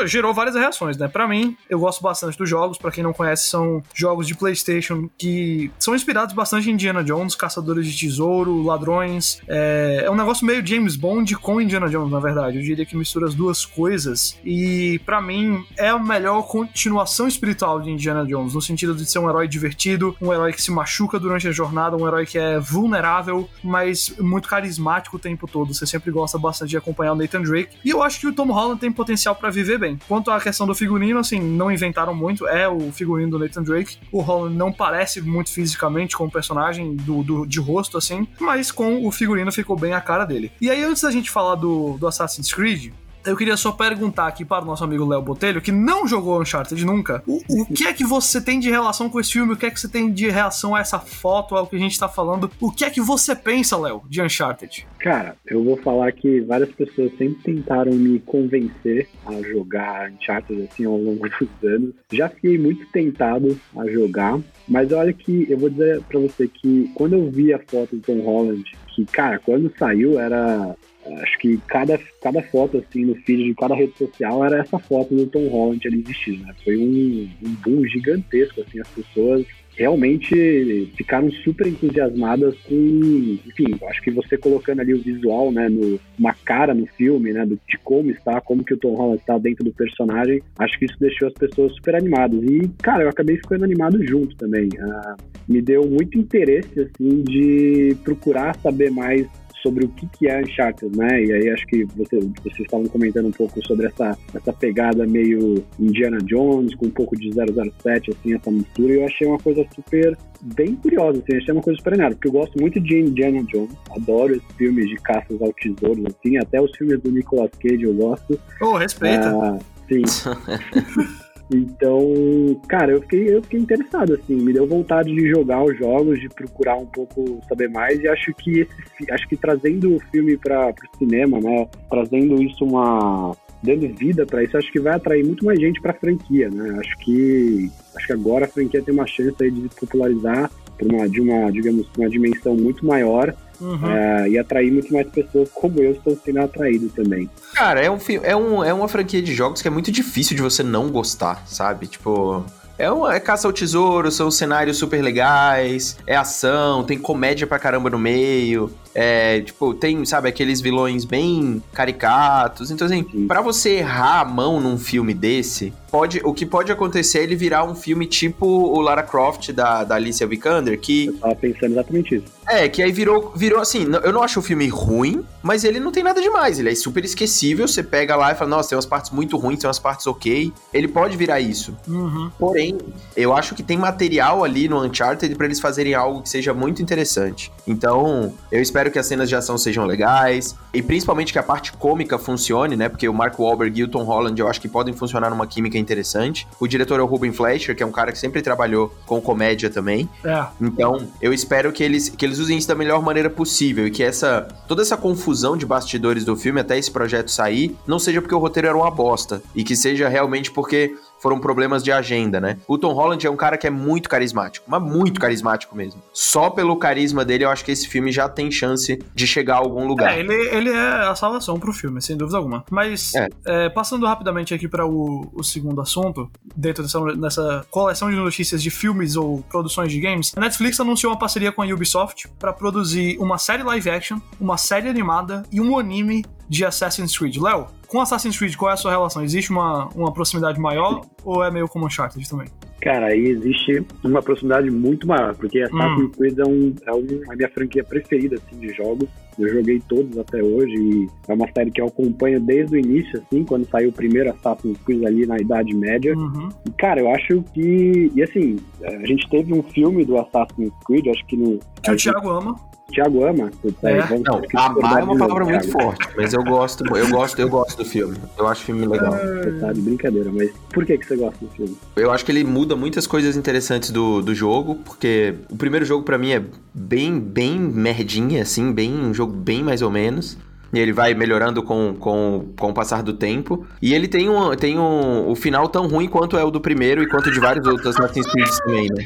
gerou 0.06 0.34
várias 0.34 0.54
reações, 0.54 0.96
né? 0.98 1.08
Para 1.08 1.26
mim, 1.26 1.56
eu 1.68 1.78
gosto 1.78 2.02
bastante 2.02 2.36
dos 2.36 2.48
jogos. 2.48 2.76
Para 2.76 2.90
quem 2.90 3.02
não 3.02 3.12
conhece, 3.12 3.48
são 3.48 3.82
jogos 3.94 4.26
de 4.26 4.34
PlayStation 4.34 5.08
que 5.16 5.70
são 5.78 5.94
inspirados 5.94 6.34
bastante 6.34 6.68
em 6.68 6.74
Indiana 6.74 7.02
Jones, 7.02 7.34
caçadores 7.34 7.86
de 7.86 7.98
tesouro, 7.98 8.62
ladrões. 8.62 9.40
É, 9.48 10.02
é 10.04 10.10
um 10.10 10.14
negócio 10.14 10.46
meio 10.46 10.66
James 10.66 10.96
Bond 10.96 11.36
com 11.36 11.60
Indiana 11.60 11.88
Jones, 11.88 12.10
na 12.10 12.20
verdade. 12.20 12.58
Eu 12.58 12.62
diria 12.62 12.84
que 12.84 12.96
mistura 12.96 13.26
as 13.26 13.34
duas 13.34 13.64
coisas. 13.64 14.38
E 14.44 15.00
para 15.06 15.20
mim, 15.22 15.64
é 15.78 15.88
a 15.88 15.98
melhor 15.98 16.42
continuação 16.42 17.26
espiritual 17.26 17.80
de 17.80 17.90
Indiana 17.90 18.26
Jones, 18.26 18.54
no 18.54 18.60
sentido 18.60 18.94
de 18.94 19.06
ser 19.06 19.18
um 19.18 19.28
herói 19.28 19.48
divertido, 19.48 20.14
um 20.20 20.32
herói 20.32 20.52
que 20.52 20.60
se 20.60 20.70
machuca 20.70 21.18
durante 21.18 21.48
a 21.48 21.52
jornada, 21.52 21.96
um 21.96 22.06
herói 22.06 22.26
que 22.26 22.38
é 22.38 22.58
vulnerável, 22.58 23.48
mas 23.62 24.14
muito 24.18 24.48
carismático 24.48 25.16
o 25.16 25.18
tempo 25.18 25.46
todo. 25.46 25.72
Você 25.72 25.86
sempre 25.86 26.10
gosta 26.10 26.38
bastante 26.38 26.70
de 26.70 26.76
acompanhar 26.76 27.12
o 27.12 27.16
Nathan 27.16 27.40
Drake. 27.40 27.76
E 27.82 27.90
eu 27.90 28.02
acho 28.02 28.20
que 28.20 28.26
o 28.26 28.32
Tom 28.32 28.48
Holland 28.48 28.80
tem 28.80 28.92
potencial 28.92 29.34
viver 29.50 29.78
bem. 29.78 29.98
Quanto 30.08 30.30
à 30.30 30.40
questão 30.40 30.66
do 30.66 30.74
figurino, 30.74 31.18
assim, 31.18 31.40
não 31.40 31.70
inventaram 31.70 32.14
muito, 32.14 32.46
é 32.46 32.68
o 32.68 32.92
figurino 32.92 33.30
do 33.32 33.38
Nathan 33.38 33.62
Drake. 33.62 33.98
O 34.10 34.20
Holland 34.20 34.56
não 34.56 34.72
parece 34.72 35.20
muito 35.20 35.50
fisicamente 35.50 36.16
com 36.16 36.24
o 36.24 36.30
personagem 36.30 36.96
do, 36.96 37.22
do, 37.22 37.46
de 37.46 37.60
rosto, 37.60 37.98
assim, 37.98 38.26
mas 38.40 38.70
com 38.70 39.06
o 39.06 39.10
figurino 39.10 39.50
ficou 39.52 39.76
bem 39.76 39.92
a 39.92 40.00
cara 40.00 40.24
dele. 40.24 40.52
E 40.60 40.70
aí, 40.70 40.82
antes 40.82 41.02
da 41.02 41.10
gente 41.10 41.30
falar 41.30 41.54
do, 41.54 41.96
do 41.98 42.06
Assassin's 42.06 42.52
Creed, 42.52 42.92
eu 43.26 43.36
queria 43.36 43.56
só 43.56 43.72
perguntar 43.72 44.26
aqui 44.26 44.44
para 44.44 44.64
o 44.64 44.66
nosso 44.66 44.84
amigo 44.84 45.04
Léo 45.04 45.22
Botelho, 45.22 45.60
que 45.60 45.72
não 45.72 46.06
jogou 46.06 46.40
Uncharted 46.40 46.84
nunca, 46.84 47.22
o, 47.26 47.40
o 47.62 47.66
que 47.66 47.86
é 47.86 47.92
que 47.92 48.04
você 48.04 48.40
tem 48.40 48.58
de 48.60 48.70
relação 48.70 49.10
com 49.10 49.20
esse 49.20 49.32
filme? 49.32 49.52
O 49.52 49.56
que 49.56 49.66
é 49.66 49.70
que 49.70 49.80
você 49.80 49.88
tem 49.88 50.10
de 50.10 50.30
reação 50.30 50.74
a 50.74 50.80
essa 50.80 50.98
foto, 50.98 51.54
ao 51.54 51.66
que 51.66 51.76
a 51.76 51.78
gente 51.78 51.92
está 51.92 52.08
falando? 52.08 52.50
O 52.60 52.70
que 52.70 52.84
é 52.84 52.90
que 52.90 53.00
você 53.00 53.34
pensa, 53.34 53.76
Léo, 53.76 54.02
de 54.08 54.22
Uncharted? 54.22 54.86
Cara, 54.98 55.36
eu 55.46 55.62
vou 55.62 55.76
falar 55.76 56.10
que 56.12 56.40
várias 56.40 56.70
pessoas 56.70 57.10
sempre 57.16 57.42
tentaram 57.42 57.92
me 57.92 58.18
convencer 58.20 59.08
a 59.26 59.32
jogar 59.42 60.10
Uncharted 60.10 60.68
assim 60.70 60.84
ao 60.84 60.96
longo 60.96 61.28
dos 61.28 61.48
anos. 61.64 61.94
Já 62.12 62.28
fiquei 62.28 62.58
muito 62.58 62.86
tentado 62.92 63.58
a 63.76 63.86
jogar, 63.88 64.38
mas 64.68 64.92
olha 64.92 65.12
que 65.12 65.46
eu 65.50 65.58
vou 65.58 65.70
dizer 65.70 66.00
para 66.02 66.20
você 66.20 66.48
que 66.48 66.90
quando 66.94 67.14
eu 67.14 67.30
vi 67.30 67.52
a 67.52 67.58
foto 67.58 67.96
do 67.96 68.02
Tom 68.02 68.20
Holland, 68.20 68.64
que 68.94 69.04
cara, 69.04 69.38
quando 69.38 69.72
saiu 69.78 70.18
era 70.18 70.74
acho 71.22 71.38
que 71.38 71.58
cada, 71.68 71.98
cada 72.22 72.42
foto, 72.42 72.78
assim, 72.78 73.04
no 73.04 73.14
feed 73.14 73.44
de 73.44 73.54
cada 73.54 73.74
rede 73.74 73.96
social 73.96 74.44
era 74.44 74.60
essa 74.60 74.78
foto 74.78 75.14
do 75.14 75.26
Tom 75.26 75.48
Holland 75.48 75.86
ali 75.86 76.02
vestido, 76.02 76.44
né? 76.44 76.54
Foi 76.64 76.76
um, 76.76 77.28
um 77.44 77.54
boom 77.64 77.86
gigantesco, 77.86 78.60
assim, 78.60 78.80
as 78.80 78.88
pessoas 78.88 79.46
realmente 79.76 80.90
ficaram 80.96 81.30
super 81.30 81.66
entusiasmadas 81.66 82.56
com, 82.60 83.38
enfim, 83.46 83.78
acho 83.88 84.02
que 84.02 84.10
você 84.10 84.36
colocando 84.36 84.80
ali 84.80 84.94
o 84.94 85.02
visual, 85.02 85.52
né, 85.52 85.68
no, 85.68 86.00
uma 86.18 86.32
cara 86.32 86.72
no 86.72 86.86
filme, 86.86 87.32
né, 87.32 87.44
do, 87.44 87.60
de 87.68 87.78
como 87.84 88.10
está, 88.10 88.40
como 88.40 88.64
que 88.64 88.72
o 88.72 88.78
Tom 88.78 88.94
Holland 88.94 89.20
está 89.20 89.36
dentro 89.36 89.64
do 89.64 89.72
personagem, 89.72 90.42
acho 90.58 90.78
que 90.78 90.86
isso 90.86 90.98
deixou 90.98 91.28
as 91.28 91.34
pessoas 91.34 91.74
super 91.74 91.94
animadas. 91.94 92.42
E, 92.42 92.68
cara, 92.82 93.02
eu 93.04 93.10
acabei 93.10 93.36
ficando 93.36 93.64
animado 93.64 94.02
junto 94.06 94.34
também. 94.36 94.68
Uh, 94.68 95.16
me 95.46 95.60
deu 95.60 95.86
muito 95.86 96.18
interesse, 96.18 96.80
assim, 96.80 97.22
de 97.22 97.96
procurar 98.02 98.56
saber 98.56 98.90
mais 98.90 99.28
sobre 99.66 99.84
o 99.84 99.88
que, 99.88 100.06
que 100.06 100.28
é 100.28 100.40
Uncharted, 100.40 100.96
né? 100.96 101.24
E 101.24 101.32
aí 101.32 101.50
acho 101.50 101.66
que 101.66 101.84
você, 101.96 102.20
vocês 102.20 102.60
estavam 102.60 102.86
comentando 102.86 103.26
um 103.26 103.32
pouco 103.32 103.60
sobre 103.66 103.86
essa, 103.86 104.16
essa 104.32 104.52
pegada 104.52 105.04
meio 105.04 105.64
Indiana 105.78 106.18
Jones, 106.18 106.72
com 106.76 106.86
um 106.86 106.90
pouco 106.90 107.16
de 107.16 107.30
007, 107.32 108.12
assim, 108.12 108.34
essa 108.34 108.50
mistura, 108.50 108.92
e 108.92 108.96
eu 108.96 109.06
achei 109.06 109.26
uma 109.26 109.38
coisa 109.38 109.66
super 109.74 110.16
bem 110.54 110.76
curiosa, 110.76 111.18
assim, 111.18 111.36
achei 111.36 111.52
uma 111.52 111.62
coisa 111.62 111.78
super 111.78 111.94
animada, 111.94 112.14
porque 112.14 112.28
eu 112.28 112.32
gosto 112.32 112.60
muito 112.60 112.78
de 112.80 113.00
Indiana 113.00 113.42
Jones, 113.42 113.74
adoro 113.90 114.36
esses 114.36 114.56
filmes 114.56 114.88
de 114.88 114.96
caças 114.96 115.42
ao 115.42 115.52
tesouro, 115.52 116.04
assim, 116.06 116.36
até 116.38 116.60
os 116.60 116.70
filmes 116.76 117.00
do 117.00 117.10
Nicolas 117.10 117.50
Cage 117.60 117.82
eu 117.82 117.94
gosto. 117.94 118.38
Oh, 118.60 118.76
respeita! 118.76 119.30
Ah, 119.30 119.58
sim. 119.88 120.02
Então, 121.52 122.60
cara, 122.68 122.92
eu 122.92 123.00
fiquei, 123.02 123.34
eu 123.34 123.42
fiquei 123.42 123.60
interessado, 123.60 124.14
assim, 124.14 124.34
me 124.34 124.52
deu 124.52 124.66
vontade 124.66 125.14
de 125.14 125.28
jogar 125.28 125.62
os 125.62 125.78
jogos, 125.78 126.20
de 126.20 126.28
procurar 126.28 126.76
um 126.76 126.86
pouco 126.86 127.40
saber 127.48 127.68
mais, 127.70 128.00
e 128.00 128.08
acho 128.08 128.34
que 128.34 128.60
esse, 128.60 129.12
acho 129.12 129.28
que 129.28 129.36
trazendo 129.36 129.94
o 129.94 130.00
filme 130.10 130.36
para 130.36 130.70
o 130.70 130.98
cinema, 130.98 131.40
né, 131.40 131.68
trazendo 131.88 132.42
isso 132.42 132.64
uma 132.64 133.32
dando 133.66 133.94
vida 133.94 134.24
para 134.24 134.44
isso, 134.44 134.56
acho 134.56 134.70
que 134.70 134.80
vai 134.80 134.94
atrair 134.94 135.24
muito 135.24 135.44
mais 135.44 135.58
gente 135.58 135.80
para 135.80 135.90
a 135.90 135.94
franquia, 135.94 136.48
né? 136.48 136.78
Acho 136.80 136.96
que 136.98 137.70
acho 137.94 138.06
que 138.06 138.12
agora 138.12 138.44
a 138.44 138.48
franquia 138.48 138.80
tem 138.80 138.94
uma 138.94 139.06
chance 139.06 139.36
aí 139.40 139.50
de 139.50 139.62
se 139.62 139.80
popularizar 139.80 140.50
por 140.78 140.92
uma 140.92 141.08
de 141.08 141.20
uma, 141.20 141.50
digamos, 141.50 141.86
uma 141.96 142.08
dimensão 142.08 142.54
muito 142.54 142.86
maior 142.86 143.34
Uhum. 143.60 143.90
É, 143.90 144.28
e 144.28 144.38
atrair 144.38 144.70
muito 144.70 144.92
mais 144.92 145.08
pessoas 145.08 145.48
como 145.54 145.80
eu 145.80 145.92
estou 145.92 146.18
sendo 146.22 146.40
atraído 146.40 146.88
também. 146.90 147.30
Cara, 147.54 147.80
é, 147.80 147.90
um, 147.90 147.98
é, 148.22 148.36
um, 148.36 148.64
é 148.64 148.72
uma 148.72 148.88
franquia 148.88 149.22
de 149.22 149.34
jogos 149.34 149.62
que 149.62 149.68
é 149.68 149.70
muito 149.70 149.90
difícil 149.90 150.36
de 150.36 150.42
você 150.42 150.62
não 150.62 150.90
gostar, 150.90 151.42
sabe? 151.46 151.86
Tipo. 151.86 152.44
É, 152.78 152.90
uma, 152.90 153.14
é 153.14 153.20
caça 153.20 153.48
ao 153.48 153.52
tesouro, 153.54 154.10
são 154.10 154.30
cenários 154.30 154.76
super 154.76 155.00
legais, 155.00 155.96
é 156.06 156.14
ação, 156.14 156.84
tem 156.84 156.98
comédia 156.98 157.46
pra 157.46 157.58
caramba 157.58 157.88
no 157.88 157.98
meio. 157.98 158.70
É, 158.98 159.42
tipo, 159.42 159.74
tem, 159.74 160.02
sabe, 160.06 160.26
aqueles 160.26 160.62
vilões 160.62 161.04
bem 161.04 161.62
caricatos. 161.74 162.70
Então, 162.70 162.86
assim, 162.86 163.02
pra 163.28 163.42
você 163.42 163.74
errar 163.74 164.22
a 164.22 164.24
mão 164.24 164.58
num 164.58 164.78
filme 164.78 165.12
desse, 165.12 165.70
pode, 165.90 166.20
o 166.24 166.32
que 166.32 166.46
pode 166.46 166.72
acontecer 166.72 167.18
é 167.18 167.22
ele 167.24 167.36
virar 167.36 167.64
um 167.64 167.74
filme 167.74 168.06
tipo 168.06 168.46
o 168.46 168.80
Lara 168.80 169.02
Croft 169.02 169.52
da, 169.52 169.84
da 169.84 169.96
Alicia 169.96 170.26
Vikander, 170.26 170.80
que... 170.80 171.06
Eu 171.06 171.18
tava 171.18 171.34
pensando 171.34 171.72
exatamente 171.72 172.14
isso. 172.16 172.24
É, 172.48 172.68
que 172.68 172.82
aí 172.82 172.92
virou, 172.92 173.32
virou 173.34 173.60
assim, 173.60 173.86
eu 174.04 174.12
não 174.12 174.22
acho 174.22 174.38
o 174.38 174.42
filme 174.42 174.68
ruim, 174.68 175.24
mas 175.42 175.64
ele 175.64 175.80
não 175.80 175.90
tem 175.90 176.02
nada 176.02 176.20
demais, 176.20 176.58
ele 176.58 176.70
é 176.70 176.74
super 176.74 177.04
esquecível, 177.04 177.66
você 177.66 177.82
pega 177.82 178.14
lá 178.14 178.32
e 178.32 178.34
fala, 178.34 178.50
nossa, 178.50 178.68
tem 178.68 178.76
umas 178.76 178.86
partes 178.86 179.10
muito 179.10 179.36
ruins, 179.36 179.58
tem 179.58 179.66
umas 179.66 179.80
partes 179.80 180.06
ok, 180.06 180.52
ele 180.72 180.86
pode 180.86 181.16
virar 181.16 181.40
isso. 181.40 181.76
Uhum. 181.88 182.30
Porém, 182.38 182.78
eu 183.16 183.34
acho 183.34 183.54
que 183.54 183.62
tem 183.62 183.76
material 183.76 184.44
ali 184.44 184.68
no 184.68 184.82
Uncharted 184.84 185.34
para 185.34 185.46
eles 185.46 185.58
fazerem 185.58 185.94
algo 185.94 186.22
que 186.22 186.28
seja 186.28 186.54
muito 186.54 186.80
interessante. 186.80 187.50
Então, 187.66 188.32
eu 188.52 188.62
espero 188.62 188.85
espero 188.86 188.90
que 188.90 188.98
as 188.98 189.06
cenas 189.06 189.28
de 189.28 189.34
ação 189.34 189.58
sejam 189.58 189.84
legais 189.84 190.56
e 190.72 190.82
principalmente 190.82 191.32
que 191.32 191.38
a 191.38 191.42
parte 191.42 191.72
cômica 191.72 192.18
funcione, 192.18 192.76
né? 192.76 192.88
Porque 192.88 193.08
o 193.08 193.14
Mark 193.14 193.38
Wahlberg 193.38 193.80
e 193.80 193.84
o 193.84 193.88
Tom 193.88 194.04
Holland 194.04 194.40
eu 194.40 194.48
acho 194.48 194.60
que 194.60 194.68
podem 194.68 194.94
funcionar 194.94 195.30
numa 195.30 195.46
química 195.46 195.78
interessante. 195.78 196.46
O 196.60 196.66
diretor 196.66 197.00
é 197.00 197.02
o 197.02 197.06
Ruben 197.06 197.32
Fleischer, 197.32 197.74
que 197.74 197.82
é 197.82 197.86
um 197.86 197.92
cara 197.92 198.12
que 198.12 198.18
sempre 198.18 198.42
trabalhou 198.42 198.94
com 199.04 199.20
comédia 199.20 199.70
também. 199.70 200.08
É. 200.24 200.46
Então, 200.60 201.08
eu 201.20 201.32
espero 201.32 201.72
que 201.72 201.82
eles, 201.82 202.08
que 202.08 202.24
eles 202.24 202.38
usem 202.38 202.58
isso 202.58 202.68
da 202.68 202.74
melhor 202.74 203.02
maneira 203.02 203.30
possível 203.30 203.86
e 203.86 203.90
que 203.90 204.02
essa 204.02 204.46
toda 204.68 204.82
essa 204.82 204.96
confusão 204.96 205.56
de 205.56 205.66
bastidores 205.66 206.24
do 206.24 206.36
filme 206.36 206.60
até 206.60 206.78
esse 206.78 206.90
projeto 206.90 207.30
sair 207.30 207.76
não 207.86 207.98
seja 207.98 208.20
porque 208.20 208.34
o 208.34 208.38
roteiro 208.38 208.68
era 208.68 208.76
uma 208.76 208.90
bosta 208.90 209.42
e 209.54 209.64
que 209.64 209.76
seja 209.76 210.08
realmente 210.08 210.50
porque 210.50 210.96
foram 211.26 211.40
problemas 211.40 211.82
de 211.82 211.90
agenda, 211.90 212.40
né? 212.40 212.56
O 212.68 212.78
Tom 212.78 212.92
Holland 212.92 213.26
é 213.26 213.28
um 213.28 213.34
cara 213.34 213.58
que 213.58 213.66
é 213.66 213.70
muito 213.70 214.08
carismático, 214.08 214.64
mas 214.68 214.80
muito 214.80 215.18
carismático 215.18 215.74
mesmo. 215.74 216.00
Só 216.12 216.50
pelo 216.50 216.76
carisma 216.76 217.24
dele, 217.24 217.44
eu 217.44 217.50
acho 217.50 217.64
que 217.64 217.72
esse 217.72 217.88
filme 217.88 218.12
já 218.12 218.28
tem 218.28 218.48
chance 218.48 218.96
de 219.12 219.26
chegar 219.26 219.54
a 219.54 219.58
algum 219.58 219.88
lugar. 219.88 220.16
É, 220.16 220.20
ele, 220.20 220.32
ele 220.32 220.70
é 220.70 221.08
a 221.08 221.16
salvação 221.16 221.58
pro 221.58 221.72
filme, 221.72 222.00
sem 222.00 222.16
dúvida 222.16 222.38
alguma. 222.38 222.64
Mas, 222.70 223.12
é. 223.16 223.28
É, 223.44 223.68
passando 223.70 224.06
rapidamente 224.06 224.54
aqui 224.54 224.68
para 224.68 224.86
o, 224.86 225.28
o, 225.34 225.42
segundo 225.42 225.80
assunto, 225.80 226.30
dentro 226.54 226.84
dessa, 226.84 227.00
dessa 227.16 227.66
coleção 227.72 228.08
de 228.08 228.14
notícias 228.14 228.62
de 228.62 228.70
filmes 228.70 229.16
ou 229.16 229.42
produções 229.50 229.90
de 229.90 229.98
games, 229.98 230.32
a 230.36 230.40
Netflix 230.40 230.78
anunciou 230.78 231.12
uma 231.12 231.18
parceria 231.18 231.50
com 231.50 231.60
a 231.60 231.66
Ubisoft 231.66 232.28
para 232.38 232.52
produzir 232.52 233.18
uma 233.18 233.36
série 233.36 233.64
live 233.64 233.90
action, 233.90 234.20
uma 234.40 234.56
série 234.56 234.88
animada 234.88 235.42
e 235.50 235.60
um 235.60 235.76
anime 235.76 236.24
de 236.48 236.64
Assassin's 236.64 237.18
Creed. 237.18 237.36
Léo, 237.36 237.66
com 237.86 238.00
Assassin's 238.00 238.38
Creed, 238.38 238.56
qual 238.56 238.70
é 238.70 238.74
a 238.74 238.76
sua 238.76 238.90
relação? 238.90 239.22
Existe 239.22 239.50
uma, 239.50 239.88
uma 239.94 240.12
proximidade 240.12 240.60
maior 240.60 241.02
ou 241.24 241.44
é 241.44 241.50
meio 241.50 241.68
como 241.68 241.86
Uncharted 241.86 242.28
também? 242.28 242.48
Cara, 242.80 243.06
aí 243.06 243.26
existe 243.28 243.84
uma 244.04 244.22
proximidade 244.22 244.70
muito 244.70 245.08
maior, 245.08 245.34
porque 245.34 245.60
Assassin's 245.60 246.04
hum. 246.04 246.10
Creed 246.16 246.38
é, 246.38 246.44
um, 246.44 246.74
é 246.86 246.92
um, 246.92 247.32
a 247.32 247.34
minha 247.34 247.48
franquia 247.48 247.82
preferida 247.82 248.36
assim, 248.36 248.60
de 248.60 248.72
jogos. 248.74 249.08
Eu 249.38 249.48
joguei 249.48 249.82
todos 249.88 250.16
até 250.18 250.42
hoje 250.42 250.74
e 250.74 251.08
é 251.28 251.34
uma 251.34 251.46
série 251.52 251.70
que 251.70 251.80
eu 251.80 251.86
acompanho 251.86 252.40
desde 252.40 252.76
o 252.76 252.78
início, 252.78 253.20
assim, 253.20 253.44
quando 253.44 253.68
saiu 253.68 253.90
o 253.90 253.92
primeiro 253.92 254.30
Assassin's 254.30 254.78
Creed 254.78 255.04
ali 255.04 255.26
na 255.26 255.36
Idade 255.38 255.74
Média. 255.74 256.16
Uhum. 256.16 256.48
E, 256.66 256.70
cara, 256.72 257.00
eu 257.00 257.10
acho 257.10 257.42
que. 257.52 258.10
E 258.14 258.22
assim, 258.22 258.56
a 258.82 259.06
gente 259.06 259.28
teve 259.28 259.52
um 259.52 259.62
filme 259.62 260.04
do 260.04 260.18
Assassin's 260.18 260.72
Creed, 260.86 261.08
acho 261.08 261.26
que 261.26 261.36
no. 261.36 261.58
Que 261.82 261.90
o 261.90 261.96
Thiago 261.96 262.28
ama. 262.30 262.56
Thiago 262.92 263.24
ama. 263.24 263.50
é. 263.82 264.18
Não, 264.20 264.42
amar 264.78 265.00
é 265.00 265.04
uma 265.04 265.18
palavra 265.18 265.44
muito 265.44 265.70
forte, 265.70 266.08
mas 266.16 266.32
eu 266.32 266.42
gosto, 266.44 266.84
eu 266.96 267.08
gosto, 267.08 267.38
eu 267.40 267.48
gosto 267.48 267.78
do 267.78 267.84
filme. 267.84 268.16
Eu 268.38 268.46
acho 268.46 268.62
o 268.62 268.64
filme 268.64 268.86
legal. 268.86 269.12
Você 269.12 269.58
tá 269.60 269.72
de 269.72 269.80
brincadeira, 269.80 270.30
mas 270.32 270.50
por 270.72 270.84
que, 270.84 270.96
que 270.96 271.04
você 271.04 271.16
gosta 271.16 271.44
do 271.44 271.50
filme? 271.50 271.76
Eu 271.96 272.12
acho 272.12 272.24
que 272.24 272.30
ele 272.30 272.44
muda 272.44 272.76
muitas 272.76 273.06
coisas 273.06 273.36
interessantes 273.36 273.90
do, 273.90 274.22
do 274.22 274.34
jogo, 274.34 274.76
porque 274.76 275.34
o 275.50 275.56
primeiro 275.56 275.84
jogo 275.84 276.04
para 276.04 276.16
mim 276.16 276.30
é 276.30 276.42
bem, 276.72 277.18
bem 277.18 277.58
merdinha, 277.58 278.42
assim, 278.42 278.72
bem 278.72 278.92
um 278.92 279.12
jogo 279.12 279.32
bem 279.32 279.62
mais 279.62 279.82
ou 279.82 279.90
menos. 279.90 280.38
E 280.72 280.78
ele 280.78 280.92
vai 280.92 281.14
melhorando 281.14 281.62
com, 281.62 281.94
com, 281.98 282.48
com 282.58 282.70
o 282.70 282.74
passar 282.74 283.02
do 283.02 283.12
tempo. 283.12 283.66
E 283.80 283.94
ele 283.94 284.08
tem 284.08 284.28
um, 284.28 284.54
tem 284.54 284.78
um, 284.78 285.28
o 285.30 285.34
final 285.34 285.68
tão 285.68 285.86
ruim 285.86 286.08
quanto 286.08 286.36
é 286.36 286.44
o 286.44 286.50
do 286.50 286.60
primeiro 286.60 287.02
e 287.02 287.08
quanto 287.08 287.30
de 287.30 287.40
vários 287.40 287.66
outros 287.66 287.96
Assassin's 287.96 288.26
Creed 288.26 288.48
também, 288.64 288.88
né? 288.88 289.04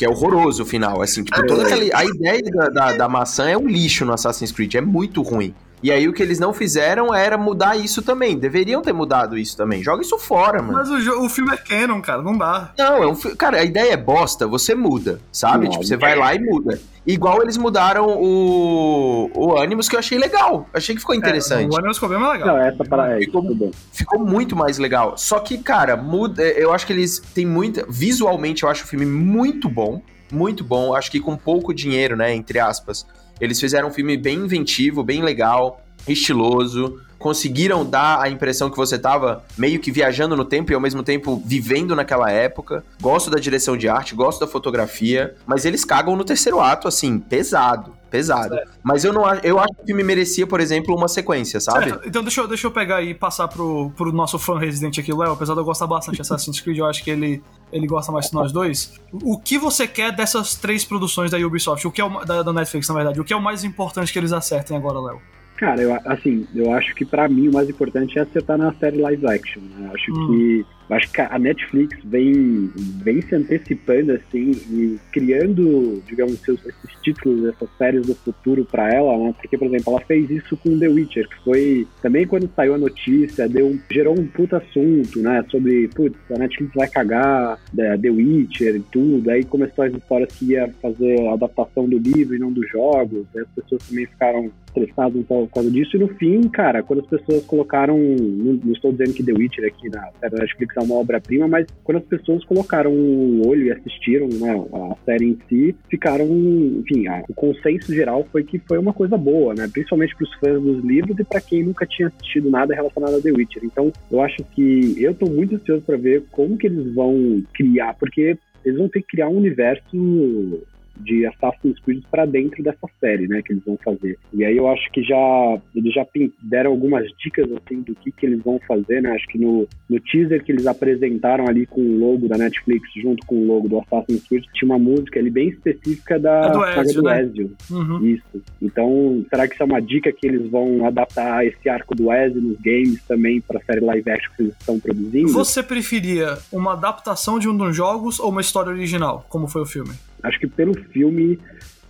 Que 0.00 0.06
é 0.06 0.08
horroroso 0.08 0.62
o 0.62 0.64
final, 0.64 1.02
assim, 1.02 1.22
tipo, 1.22 1.46
toda 1.46 1.62
aquela... 1.62 1.82
A 1.94 2.06
ideia 2.06 2.40
da, 2.42 2.68
da, 2.70 2.92
da 2.96 3.06
maçã 3.06 3.50
é 3.50 3.58
um 3.58 3.68
lixo 3.68 4.02
no 4.06 4.14
Assassin's 4.14 4.50
Creed, 4.50 4.76
é 4.76 4.80
muito 4.80 5.20
ruim. 5.20 5.54
E 5.82 5.90
aí 5.90 6.06
o 6.08 6.12
que 6.12 6.22
eles 6.22 6.38
não 6.38 6.52
fizeram 6.52 7.14
era 7.14 7.38
mudar 7.38 7.76
isso 7.76 8.02
também. 8.02 8.38
Deveriam 8.38 8.82
ter 8.82 8.92
mudado 8.92 9.38
isso 9.38 9.56
também. 9.56 9.82
Joga 9.82 10.02
isso 10.02 10.18
fora, 10.18 10.60
mano. 10.60 10.74
Mas 10.74 10.90
o, 10.90 11.24
o 11.24 11.28
filme 11.28 11.52
é 11.52 11.56
canon, 11.56 12.02
cara, 12.02 12.22
não 12.22 12.36
dá. 12.36 12.72
Não, 12.78 13.02
é 13.02 13.06
um 13.06 13.16
cara, 13.16 13.58
a 13.58 13.64
ideia 13.64 13.92
é 13.92 13.96
bosta, 13.96 14.46
você 14.46 14.74
muda, 14.74 15.20
sabe? 15.32 15.64
Não, 15.64 15.72
tipo, 15.72 15.84
você 15.84 15.94
é. 15.94 15.96
vai 15.96 16.14
lá 16.16 16.34
e 16.34 16.38
muda. 16.38 16.80
Igual 17.06 17.42
eles 17.42 17.56
mudaram 17.56 18.06
o, 18.08 19.30
o 19.34 19.56
Animus, 19.56 19.88
que 19.88 19.96
eu 19.96 19.98
achei 19.98 20.18
legal. 20.18 20.68
Achei 20.72 20.94
que 20.94 21.00
ficou 21.00 21.14
interessante. 21.14 21.72
É, 21.72 21.74
o 21.74 21.78
Animus 21.78 21.96
ficou 21.96 22.10
bem 22.10 22.18
mais 22.18 22.38
legal. 22.38 22.56
Não, 22.56 22.62
essa 22.62 22.84
para 22.84 23.18
ficou, 23.18 23.72
ficou 23.90 24.18
muito 24.18 24.54
mais 24.54 24.78
legal. 24.78 25.16
Só 25.16 25.40
que, 25.40 25.56
cara, 25.58 25.96
muda, 25.96 26.42
eu 26.42 26.72
acho 26.72 26.86
que 26.86 26.92
eles 26.92 27.18
têm 27.18 27.46
muita. 27.46 27.86
Visualmente, 27.88 28.64
eu 28.64 28.68
acho 28.68 28.84
o 28.84 28.86
filme 28.86 29.06
muito 29.06 29.68
bom. 29.68 30.02
Muito 30.30 30.62
bom. 30.62 30.94
Acho 30.94 31.10
que 31.10 31.18
com 31.18 31.36
pouco 31.36 31.72
dinheiro, 31.74 32.16
né? 32.16 32.34
Entre 32.34 32.58
aspas. 32.58 33.06
Eles 33.40 33.58
fizeram 33.58 33.88
um 33.88 33.92
filme 33.92 34.16
bem 34.16 34.38
inventivo, 34.38 35.02
bem 35.02 35.22
legal, 35.22 35.82
estiloso. 36.06 37.00
Conseguiram 37.18 37.84
dar 37.84 38.20
a 38.20 38.28
impressão 38.28 38.70
que 38.70 38.76
você 38.76 38.98
tava 38.98 39.44
meio 39.56 39.78
que 39.78 39.90
viajando 39.90 40.36
no 40.36 40.44
tempo 40.44 40.72
e 40.72 40.74
ao 40.74 40.80
mesmo 40.80 41.02
tempo 41.02 41.42
vivendo 41.44 41.94
naquela 41.94 42.30
época. 42.30 42.84
Gosto 43.00 43.30
da 43.30 43.38
direção 43.38 43.76
de 43.76 43.88
arte, 43.88 44.14
gosto 44.14 44.40
da 44.40 44.46
fotografia, 44.46 45.34
mas 45.46 45.64
eles 45.64 45.84
cagam 45.84 46.16
no 46.16 46.24
terceiro 46.24 46.60
ato, 46.60 46.88
assim, 46.88 47.18
pesado 47.18 47.99
pesado. 48.10 48.54
Certo. 48.54 48.72
Mas 48.82 49.04
eu 49.04 49.12
não 49.12 49.22
eu 49.42 49.58
acho 49.58 49.74
que 49.74 49.82
o 49.82 49.86
filme 49.86 50.02
merecia, 50.02 50.46
por 50.46 50.60
exemplo, 50.60 50.94
uma 50.94 51.08
sequência, 51.08 51.60
sabe? 51.60 51.90
Certo. 51.90 52.08
Então 52.08 52.22
deixa 52.22 52.40
eu, 52.40 52.48
deixa 52.48 52.66
eu 52.66 52.70
pegar 52.70 53.02
e 53.02 53.14
passar 53.14 53.48
pro, 53.48 53.90
pro 53.96 54.12
nosso 54.12 54.38
fã 54.38 54.58
residente 54.58 55.00
aqui, 55.00 55.12
Léo. 55.12 55.32
Apesar 55.32 55.54
de 55.54 55.60
eu 55.60 55.64
gostar 55.64 55.86
bastante 55.86 56.16
de 56.16 56.22
Assassin's 56.22 56.60
Creed, 56.60 56.78
eu 56.78 56.86
acho 56.86 57.02
que 57.02 57.10
ele, 57.10 57.42
ele 57.72 57.86
gosta 57.86 58.10
mais 58.10 58.26
de 58.26 58.34
nós 58.34 58.52
dois. 58.52 58.92
O 59.12 59.38
que 59.38 59.56
você 59.56 59.86
quer 59.86 60.12
dessas 60.12 60.56
três 60.56 60.84
produções 60.84 61.30
da 61.30 61.38
Ubisoft? 61.38 61.86
O 61.86 61.90
que 61.90 62.00
é 62.00 62.04
o, 62.04 62.24
da, 62.24 62.42
da 62.42 62.52
Netflix, 62.52 62.88
na 62.88 62.94
verdade? 62.94 63.20
O 63.20 63.24
que 63.24 63.32
é 63.32 63.36
o 63.36 63.42
mais 63.42 63.64
importante 63.64 64.12
que 64.12 64.18
eles 64.18 64.32
acertem 64.32 64.76
agora, 64.76 65.00
Léo? 65.00 65.20
Cara, 65.56 65.82
eu, 65.82 65.94
assim, 66.06 66.46
eu 66.54 66.72
acho 66.72 66.94
que 66.94 67.04
para 67.04 67.28
mim 67.28 67.48
o 67.48 67.52
mais 67.52 67.68
importante 67.68 68.18
é 68.18 68.22
acertar 68.22 68.56
na 68.56 68.72
série 68.74 68.98
live 68.98 69.26
action. 69.26 69.60
Né? 69.60 69.90
Acho 69.94 70.10
hum. 70.12 70.26
que 70.26 70.66
acho 70.94 71.10
que 71.12 71.20
a 71.20 71.38
Netflix 71.38 71.98
vem, 72.04 72.70
vem 73.02 73.20
se 73.22 73.34
antecipando 73.34 74.12
assim 74.12 74.50
e 74.70 74.98
criando, 75.12 76.02
digamos, 76.06 76.38
seus, 76.40 76.60
esses 76.66 77.00
títulos, 77.02 77.48
essas 77.48 77.68
séries 77.76 78.06
do 78.06 78.14
futuro 78.14 78.64
para 78.64 78.92
ela, 78.92 79.16
né? 79.18 79.34
Porque, 79.40 79.56
por 79.56 79.68
exemplo, 79.68 79.92
ela 79.92 80.00
fez 80.02 80.30
isso 80.30 80.56
com 80.56 80.78
The 80.78 80.88
Witcher, 80.88 81.28
que 81.28 81.44
foi 81.44 81.86
também 82.02 82.26
quando 82.26 82.50
saiu 82.54 82.74
a 82.74 82.78
notícia, 82.78 83.48
deu, 83.48 83.78
gerou 83.90 84.18
um 84.18 84.26
puta 84.26 84.58
assunto, 84.58 85.20
né? 85.20 85.44
Sobre, 85.50 85.88
putz, 85.88 86.18
a 86.30 86.38
Netflix 86.38 86.74
vai 86.74 86.88
cagar 86.88 87.58
né, 87.72 87.96
The 87.96 88.10
Witcher 88.10 88.76
e 88.76 88.80
tudo. 88.80 89.30
Aí 89.30 89.44
começou 89.44 89.84
as 89.84 89.92
histórias 89.92 90.32
que 90.32 90.46
ia 90.46 90.72
fazer 90.80 91.28
a 91.28 91.34
adaptação 91.34 91.88
do 91.88 91.98
livro 91.98 92.34
e 92.34 92.38
não 92.38 92.52
dos 92.52 92.68
jogos. 92.68 93.26
Aí 93.34 93.42
as 93.42 93.48
pessoas 93.62 93.86
também 93.88 94.06
ficaram 94.06 94.50
estressadas 94.66 95.24
por 95.26 95.48
causa 95.48 95.70
disso. 95.70 95.96
E 95.96 96.00
no 96.00 96.08
fim, 96.08 96.42
cara, 96.48 96.82
quando 96.82 97.00
as 97.00 97.06
pessoas 97.06 97.44
colocaram, 97.44 97.98
não, 97.98 98.54
não 98.64 98.72
estou 98.72 98.92
dizendo 98.92 99.14
que 99.14 99.22
The 99.22 99.32
Witcher 99.32 99.66
aqui 99.66 99.88
na 99.88 100.08
série 100.20 100.36
Netflix 100.36 100.76
é 100.80 100.84
uma 100.84 100.96
obra-prima, 100.96 101.46
mas 101.46 101.66
quando 101.84 101.98
as 101.98 102.04
pessoas 102.04 102.44
colocaram 102.44 102.92
o 102.92 103.46
olho 103.46 103.66
e 103.66 103.72
assistiram 103.72 104.28
né, 104.28 104.64
a 104.72 105.04
série 105.04 105.26
em 105.26 105.38
si, 105.48 105.74
ficaram, 105.88 106.26
enfim, 106.26 107.06
a, 107.08 107.22
o 107.28 107.34
consenso 107.34 107.94
geral 107.94 108.26
foi 108.30 108.44
que 108.44 108.58
foi 108.58 108.78
uma 108.78 108.92
coisa 108.92 109.16
boa, 109.16 109.54
né? 109.54 109.68
Principalmente 109.72 110.14
para 110.16 110.24
os 110.24 110.34
fãs 110.34 110.62
dos 110.62 110.84
livros 110.84 111.18
e 111.18 111.24
para 111.24 111.40
quem 111.40 111.64
nunca 111.64 111.86
tinha 111.86 112.08
assistido 112.08 112.50
nada 112.50 112.74
relacionado 112.74 113.16
a 113.16 113.20
The 113.20 113.30
Witcher. 113.30 113.64
Então, 113.64 113.92
eu 114.10 114.20
acho 114.20 114.42
que 114.54 114.94
eu 114.98 115.12
estou 115.12 115.30
muito 115.30 115.56
ansioso 115.56 115.82
para 115.82 115.96
ver 115.96 116.24
como 116.30 116.56
que 116.56 116.66
eles 116.66 116.92
vão 116.94 117.42
criar, 117.54 117.94
porque 117.94 118.36
eles 118.64 118.78
vão 118.78 118.88
ter 118.88 119.00
que 119.02 119.08
criar 119.08 119.28
um 119.28 119.36
universo 119.36 120.62
de 121.00 121.26
Assassin's 121.26 121.78
Creed 121.80 122.02
para 122.10 122.26
dentro 122.26 122.62
dessa 122.62 122.88
série, 123.00 123.26
né, 123.26 123.42
que 123.42 123.52
eles 123.52 123.64
vão 123.64 123.78
fazer. 123.82 124.18
E 124.32 124.44
aí 124.44 124.56
eu 124.56 124.68
acho 124.68 124.90
que 124.92 125.02
já 125.02 125.60
eles 125.74 125.92
já 125.94 126.06
deram 126.42 126.70
algumas 126.70 127.06
dicas 127.18 127.46
assim 127.52 127.80
do 127.82 127.94
que 127.94 128.12
que 128.12 128.26
eles 128.26 128.42
vão 128.42 128.60
fazer, 128.66 129.00
né? 129.00 129.10
Acho 129.12 129.26
que 129.28 129.38
no, 129.38 129.66
no 129.88 130.00
teaser 130.00 130.44
que 130.44 130.52
eles 130.52 130.66
apresentaram 130.66 131.46
ali 131.46 131.66
com 131.66 131.80
o 131.80 131.98
logo 131.98 132.28
da 132.28 132.36
Netflix 132.36 132.88
junto 132.96 133.24
com 133.26 133.36
o 133.36 133.46
logo 133.46 133.68
do 133.68 133.78
Assassin's 133.80 134.26
Creed 134.26 134.44
tinha 134.54 134.70
uma 134.70 134.78
música 134.78 135.18
ali 135.18 135.30
bem 135.30 135.48
específica 135.48 136.18
da 136.18 136.46
é 136.46 136.50
do 136.50 136.60
saga 136.60 136.80
Ezio, 136.82 137.02
do 137.02 137.08
né? 137.08 137.22
Ezio. 137.22 137.56
Uhum. 137.70 138.06
Isso. 138.06 138.42
Então, 138.60 139.24
será 139.28 139.46
que 139.46 139.54
isso 139.54 139.62
é 139.62 139.66
uma 139.66 139.80
dica 139.80 140.12
que 140.12 140.26
eles 140.26 140.50
vão 140.50 140.84
adaptar 140.86 141.44
esse 141.46 141.68
arco 141.68 141.94
do 141.94 142.12
Ezio 142.12 142.40
nos 142.40 142.58
games 142.60 143.02
também 143.06 143.40
para 143.40 143.58
a 143.58 143.62
série 143.62 143.80
live 143.80 144.10
action 144.10 144.32
que 144.36 144.42
eles 144.42 144.54
estão 144.58 144.78
produzindo? 144.78 145.32
Você 145.32 145.62
preferia 145.62 146.38
uma 146.52 146.72
adaptação 146.72 147.38
de 147.38 147.48
um 147.48 147.56
dos 147.56 147.74
jogos 147.74 148.20
ou 148.20 148.30
uma 148.30 148.40
história 148.40 148.70
original, 148.70 149.24
como 149.28 149.46
foi 149.46 149.62
o 149.62 149.66
filme? 149.66 149.92
Acho 150.22 150.38
que 150.38 150.46
pelo 150.46 150.74
filme 150.90 151.38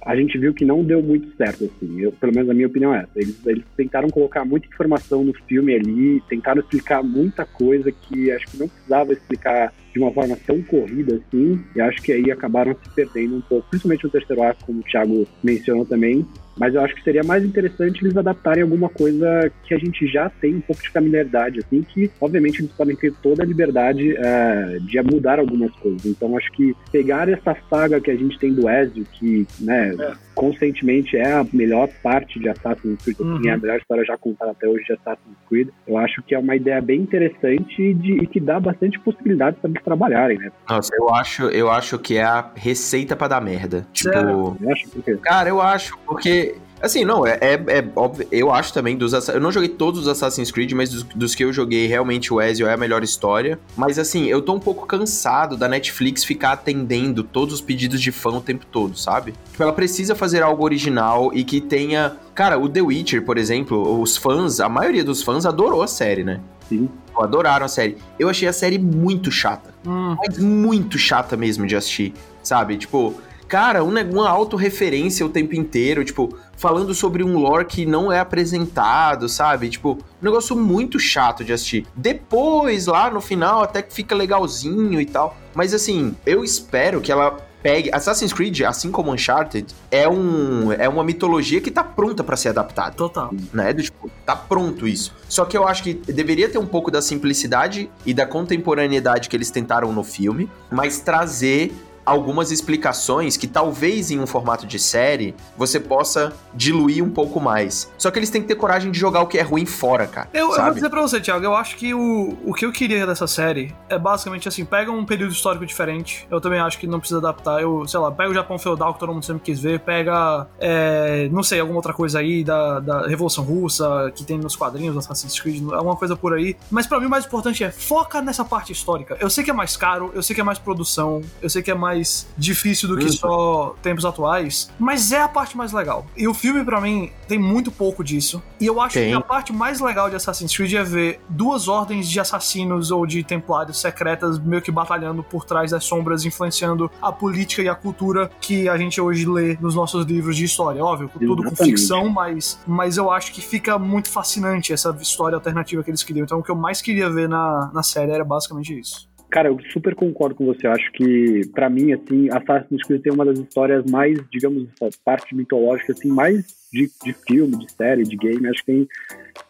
a 0.05 0.17
gente 0.17 0.39
viu 0.39 0.55
que 0.55 0.65
não 0.65 0.83
deu 0.83 1.03
muito 1.03 1.37
certo, 1.37 1.65
assim. 1.65 2.01
Eu, 2.01 2.13
pelo 2.13 2.35
menos 2.35 2.49
a 2.49 2.55
minha 2.55 2.67
opinião 2.67 2.95
é 2.95 3.01
essa. 3.01 3.11
Eles, 3.17 3.47
eles 3.47 3.65
tentaram 3.77 4.09
colocar 4.09 4.45
muita 4.45 4.67
informação 4.67 5.23
no 5.23 5.35
filme 5.47 5.75
ali, 5.75 6.23
tentaram 6.29 6.61
explicar 6.61 7.03
muita 7.03 7.45
coisa 7.45 7.93
que 7.93 8.31
acho 8.33 8.47
que 8.47 8.57
não 8.59 8.69
precisava 8.69 9.13
explicar 9.13 9.75
de 9.93 9.99
uma 9.99 10.13
forma 10.13 10.37
tão 10.47 10.63
corrida 10.63 11.17
assim, 11.17 11.61
e 11.75 11.81
acho 11.81 12.01
que 12.01 12.13
aí 12.13 12.31
acabaram 12.31 12.75
se 12.83 12.95
perdendo 12.95 13.37
um 13.37 13.41
pouco, 13.41 13.69
principalmente 13.69 14.05
no 14.05 14.11
terceiro 14.11 14.43
ato, 14.43 14.65
como 14.65 14.81
o 14.81 14.85
Thiago 14.85 15.27
mencionou 15.43 15.85
também, 15.85 16.25
mas 16.61 16.75
eu 16.75 16.83
acho 16.83 16.95
que 16.95 17.03
seria 17.03 17.25
mais 17.25 17.43
interessante 17.43 18.05
eles 18.05 18.15
adaptarem 18.15 18.63
alguma 18.63 18.91
coisa 18.91 19.51
que 19.65 19.73
a 19.73 19.79
gente 19.79 20.07
já 20.07 20.29
tem 20.29 20.57
um 20.57 20.61
pouco 20.61 20.83
de 20.83 20.91
familiaridade, 20.91 21.61
assim, 21.61 21.81
que 21.81 22.11
obviamente 22.21 22.61
eles 22.61 22.71
podem 22.73 22.95
ter 22.95 23.15
toda 23.23 23.43
a 23.43 23.47
liberdade 23.47 24.15
é, 24.15 24.79
de 24.83 25.01
mudar 25.03 25.39
algumas 25.39 25.75
coisas. 25.77 26.05
Então 26.05 26.37
acho 26.37 26.53
que 26.53 26.77
pegar 26.93 27.31
essa 27.31 27.57
saga 27.71 27.99
que 27.99 28.11
a 28.11 28.17
gente 28.17 28.39
tem 28.39 28.53
do 28.53 28.69
Ezio, 28.69 29.07
que, 29.11 29.47
né, 29.59 29.95
é. 29.99 30.13
Conscientemente 30.41 31.19
é 31.19 31.33
a 31.33 31.47
melhor 31.53 31.87
parte 32.03 32.41
de 32.41 32.49
Assassin's 32.49 33.03
Creed, 33.05 33.21
uhum. 33.21 33.37
assim, 33.37 33.49
é 33.51 33.53
a 33.53 33.59
melhor 33.59 33.77
história 33.77 34.05
já 34.07 34.17
contada 34.17 34.53
até 34.53 34.67
hoje 34.67 34.85
de 34.85 34.95
Assassin's 34.95 35.37
Creed, 35.47 35.69
eu 35.87 35.99
acho 35.99 36.23
que 36.23 36.35
é 36.35 36.39
uma 36.39 36.57
ideia 36.57 36.81
bem 36.81 37.03
interessante 37.03 37.93
de, 37.93 38.13
e 38.23 38.27
que 38.27 38.41
dá 38.41 38.59
bastante 38.59 38.99
possibilidades 39.01 39.61
para 39.61 39.69
eles 39.69 39.83
trabalharem, 39.83 40.39
né? 40.39 40.51
Nossa, 40.67 40.91
eu 40.97 41.15
acho, 41.15 41.43
eu 41.51 41.71
acho 41.71 41.99
que 41.99 42.17
é 42.17 42.25
a 42.25 42.51
receita 42.55 43.15
para 43.15 43.29
dar 43.29 43.43
merda. 43.43 43.87
Tipo, 43.93 44.57
eu 44.59 44.71
acho, 44.73 45.19
cara, 45.21 45.51
eu 45.51 45.61
acho, 45.61 45.99
porque 46.07 46.55
Assim, 46.81 47.05
não, 47.05 47.27
é, 47.27 47.39
é, 47.41 47.55
é, 47.55 47.85
óbvio. 47.95 48.27
Eu 48.33 48.51
acho 48.51 48.73
também 48.73 48.97
dos. 48.97 49.13
Eu 49.29 49.41
não 49.41 49.53
joguei 49.53 49.69
todos 49.69 50.01
os 50.01 50.09
Assassin's 50.09 50.51
Creed, 50.51 50.73
mas 50.73 50.91
dos, 50.91 51.03
dos, 51.03 51.35
que 51.35 51.45
eu 51.45 51.53
joguei, 51.53 51.87
realmente 51.87 52.33
o 52.33 52.41
Ezio 52.41 52.67
é 52.67 52.73
a 52.73 52.77
melhor 52.77 53.05
história. 53.05 53.59
Mas 53.77 53.99
assim, 53.99 54.27
eu 54.27 54.41
tô 54.41 54.55
um 54.55 54.61
pouco 54.61 54.87
cansado 54.87 55.57
da 55.57 55.69
Netflix 55.69 56.25
ficar 56.25 56.53
atendendo 56.53 57.23
todos 57.23 57.55
os 57.55 57.61
pedidos 57.61 58.01
de 58.01 58.11
fã 58.11 58.31
o 58.31 58.41
tempo 58.41 58.65
todo, 58.65 58.97
sabe? 58.97 59.35
Tipo, 59.51 59.63
ela 59.63 59.73
precisa 59.73 60.15
fazer 60.15 60.43
algo 60.43 60.65
original 60.65 61.31
e 61.35 61.45
que 61.45 61.61
tenha. 61.61 62.17
Cara, 62.35 62.59
o 62.59 62.69
The 62.69 62.81
Witcher, 62.81 63.25
por 63.25 63.37
exemplo, 63.37 64.01
os 64.01 64.17
fãs, 64.17 64.61
a 64.61 64.69
maioria 64.69 65.05
dos 65.05 65.23
fãs 65.23 65.45
adorou 65.45 65.83
a 65.83 65.87
série, 65.87 66.25
né? 66.25 66.41
Sim. 66.67 66.89
Adoraram 67.19 67.67
a 67.67 67.69
série. 67.69 67.99
Eu 68.19 68.31
achei 68.31 68.49
a 68.49 68.53
série 68.53 68.79
muito 68.79 69.31
chata. 69.31 69.75
Hum. 69.87 70.17
Mas 70.17 70.39
muito 70.39 70.97
chata 70.97 71.37
mesmo 71.37 71.67
de 71.67 71.77
assistir, 71.77 72.15
sabe? 72.43 72.79
Tipo 72.79 73.15
cara, 73.51 73.83
uma, 73.83 74.01
uma 74.03 74.29
autorreferência 74.29 75.27
o 75.27 75.29
tempo 75.29 75.57
inteiro, 75.57 76.05
tipo, 76.05 76.39
falando 76.57 76.95
sobre 76.95 77.25
um 77.25 77.37
lore 77.37 77.65
que 77.65 77.85
não 77.85 78.13
é 78.13 78.21
apresentado, 78.21 79.29
sabe? 79.29 79.69
Tipo, 79.69 79.95
um 79.95 80.25
negócio 80.25 80.57
muito 80.57 81.01
chato 81.01 81.45
de 81.45 81.53
assistir. 81.53 81.85
Depois, 81.97 82.87
lá 82.87 83.11
no 83.11 83.21
final, 83.21 83.61
até 83.61 83.83
que 83.83 83.93
fica 83.93 84.15
legalzinho 84.15 85.01
e 85.01 85.05
tal. 85.05 85.37
Mas 85.53 85.75
assim, 85.75 86.15
eu 86.25 86.45
espero 86.45 87.01
que 87.01 87.11
ela 87.11 87.45
pegue. 87.61 87.91
Assassin's 87.93 88.33
Creed, 88.33 88.61
assim 88.61 88.89
como 88.89 89.13
Uncharted, 89.13 89.67
é, 89.91 90.09
um, 90.09 90.71
é 90.73 90.89
uma 90.89 91.03
mitologia 91.03 91.61
que 91.61 91.73
tá 91.73 91.83
pronta 91.83 92.23
para 92.23 92.37
ser 92.37 92.51
adaptada. 92.51 92.93
Total. 92.93 93.35
Né? 93.53 93.73
Do, 93.73 93.83
tipo, 93.83 94.09
tá 94.25 94.37
pronto 94.37 94.87
isso. 94.87 95.13
Só 95.29 95.45
que 95.45 95.57
eu 95.57 95.67
acho 95.67 95.83
que 95.83 95.95
deveria 95.95 96.49
ter 96.49 96.59
um 96.59 96.67
pouco 96.67 96.89
da 96.89 97.03
simplicidade 97.03 97.91
e 98.07 98.15
da 98.15 98.27
contemporaneidade 98.27 99.29
que 99.29 99.37
eles 99.37 99.51
tentaram 99.51 99.93
no 99.93 100.05
filme, 100.05 100.49
mas 100.71 101.01
trazer 101.01 101.73
algumas 102.11 102.51
explicações 102.51 103.37
que 103.37 103.47
talvez 103.47 104.11
em 104.11 104.19
um 104.19 104.27
formato 104.27 104.67
de 104.67 104.79
série 104.79 105.35
você 105.57 105.79
possa 105.79 106.33
diluir 106.53 107.05
um 107.05 107.11
pouco 107.11 107.41
mais. 107.41 107.91
Só 107.97 108.11
que 108.11 108.19
eles 108.19 108.31
têm 108.31 108.43
que 108.43 108.49
ter 108.49 108.57
coragem 108.57 108.91
de 108.91 108.99
jogar 108.99 109.21
o 109.21 109.27
que 109.29 109.39
é 109.39 109.43
ruim 109.43 109.65
fora, 109.65 110.09
cara. 110.09 110.29
Eu, 110.35 110.53
eu 110.53 110.63
vou 110.63 110.75
dizer 110.75 110.91
pra 110.91 111.01
você, 111.01 111.21
Thiago, 111.21 111.45
eu 111.45 111.55
acho 111.55 111.77
que 111.77 111.95
o, 111.95 112.37
o 112.45 112.53
que 112.53 112.67
eu 112.67 112.73
queria 112.73 113.07
dessa 113.07 113.29
série 113.29 113.73
é 113.89 113.97
basicamente 113.97 114.49
assim: 114.49 114.65
pega 114.65 114.91
um 114.91 115.07
período 115.07 115.33
histórico 115.33 115.65
diferente. 115.65 116.27
Eu 116.29 116.41
também 116.41 116.59
acho 116.59 116.79
que 116.79 116.87
não 116.87 116.99
precisa 116.99 117.19
adaptar. 117.19 117.63
Eu, 117.63 117.87
sei 117.87 118.01
lá, 118.01 118.11
pega 118.11 118.31
o 118.31 118.35
Japão 118.35 118.59
feudal 118.59 118.93
que 118.93 118.99
todo 118.99 119.13
mundo 119.13 119.25
sempre 119.25 119.43
quis 119.45 119.61
ver, 119.61 119.79
pega, 119.81 120.49
é, 120.59 121.29
não 121.31 121.45
sei, 121.45 121.61
alguma 121.61 121.79
outra 121.79 121.93
coisa 121.93 122.19
aí 122.19 122.43
da, 122.43 122.81
da 122.81 123.07
Revolução 123.07 123.45
Russa 123.45 124.11
que 124.15 124.25
tem 124.25 124.37
nos 124.37 124.57
quadrinhos 124.57 124.95
do 124.95 124.99
Assassin's 124.99 125.39
Creed, 125.39 125.63
alguma 125.73 125.95
coisa 125.95 126.17
por 126.17 126.35
aí. 126.35 126.57
Mas 126.71 126.89
para 126.89 126.99
mim 126.99 127.07
o 127.07 127.11
mais 127.11 127.25
importante 127.25 127.63
é 127.63 127.71
foca 127.71 128.21
nessa 128.21 128.45
parte 128.45 128.73
histórica. 128.73 129.17
Eu 129.21 129.31
sei 129.31 129.45
que 129.45 129.51
é 129.51 129.55
mais 129.55 129.77
caro, 129.77 130.11
eu 130.13 130.23
sei 130.23 130.35
que 130.35 130.41
é 130.41 130.45
mais 130.45 130.59
produção, 130.59 131.21
eu 131.41 131.49
sei 131.49 131.63
que 131.63 131.71
é 131.71 131.75
mais 131.75 132.00
mais 132.01 132.27
difícil 132.37 132.89
do 132.89 132.97
que 132.97 133.05
Uhum. 133.05 133.13
só 133.13 133.75
tempos 133.83 134.05
atuais, 134.05 134.71
mas 134.79 135.13
é 135.13 135.21
a 135.23 135.29
parte 135.29 135.57
mais 135.57 135.73
legal. 135.73 136.07
E 136.17 136.27
o 136.27 136.35
filme, 136.35 136.65
pra 136.65 136.81
mim, 136.81 137.11
tem 137.29 137.39
muito 137.39 137.71
pouco 137.71 138.03
disso. 138.03 138.43
E 138.61 138.67
eu 138.67 138.81
acho 138.81 138.95
Tem. 138.95 139.11
que 139.11 139.15
a 139.17 139.21
parte 139.21 139.53
mais 139.53 139.81
legal 139.81 140.09
de 140.09 140.17
Assassin's 140.17 140.55
Creed 140.57 140.73
é 140.75 140.83
ver 140.83 141.21
duas 141.29 141.69
ordens 141.69 142.09
de 142.09 142.19
assassinos 142.21 142.91
ou 142.91 143.07
de 143.07 143.23
templários 143.23 143.81
secretas 143.81 144.39
meio 144.39 144.63
que 144.63 144.71
batalhando 144.71 145.23
por 145.23 145.45
trás 145.45 145.71
das 145.71 145.85
sombras, 145.85 146.25
influenciando 146.25 146.91
a 147.01 147.13
política 147.13 147.63
e 147.63 147.69
a 147.69 147.75
cultura 147.75 148.31
que 148.41 148.69
a 148.69 148.77
gente 148.77 149.01
hoje 149.01 149.27
lê 149.27 149.57
nos 149.61 149.75
nossos 149.75 150.05
livros 150.07 150.37
de 150.37 150.45
história. 150.45 150.83
Óbvio, 150.85 151.11
tudo 151.19 151.43
com 151.45 151.55
ficção, 151.57 152.09
mas, 152.09 152.59
mas 152.67 152.97
eu 152.97 153.11
acho 153.11 153.33
que 153.33 153.41
fica 153.41 153.79
muito 153.79 154.09
fascinante 154.09 154.73
essa 154.73 154.97
história 155.01 155.37
alternativa 155.37 155.83
que 155.83 155.91
eles 155.91 156.03
queriam. 156.03 156.25
Então 156.25 156.39
o 156.39 156.43
que 156.43 156.51
eu 156.51 156.57
mais 156.57 156.81
queria 156.81 157.11
ver 157.11 157.29
na, 157.29 157.71
na 157.73 157.83
série 157.83 158.13
era 158.13 158.25
basicamente 158.25 158.79
isso. 158.79 159.09
Cara, 159.31 159.49
eu 159.49 159.59
super 159.73 159.95
concordo 159.95 160.35
com 160.35 160.45
você. 160.45 160.67
Eu 160.67 160.73
acho 160.73 160.91
que, 160.93 161.43
pra 161.55 161.71
mim, 161.71 161.93
assim, 161.93 162.29
Assassin's 162.31 162.83
Creed 162.83 163.03
tem 163.03 163.13
uma 163.13 163.25
das 163.25 163.39
histórias 163.39 163.85
mais, 163.91 164.19
digamos, 164.31 164.69
parte 165.05 165.35
mitológica, 165.35 165.93
assim, 165.93 166.09
mais 166.09 166.60
de, 166.73 166.91
de 167.05 167.13
filme, 167.27 167.57
de 167.57 167.73
série, 167.73 168.03
de 168.03 168.17
game. 168.17 168.49
Acho 168.49 168.65
que 168.65 168.73
tem, 168.73 168.89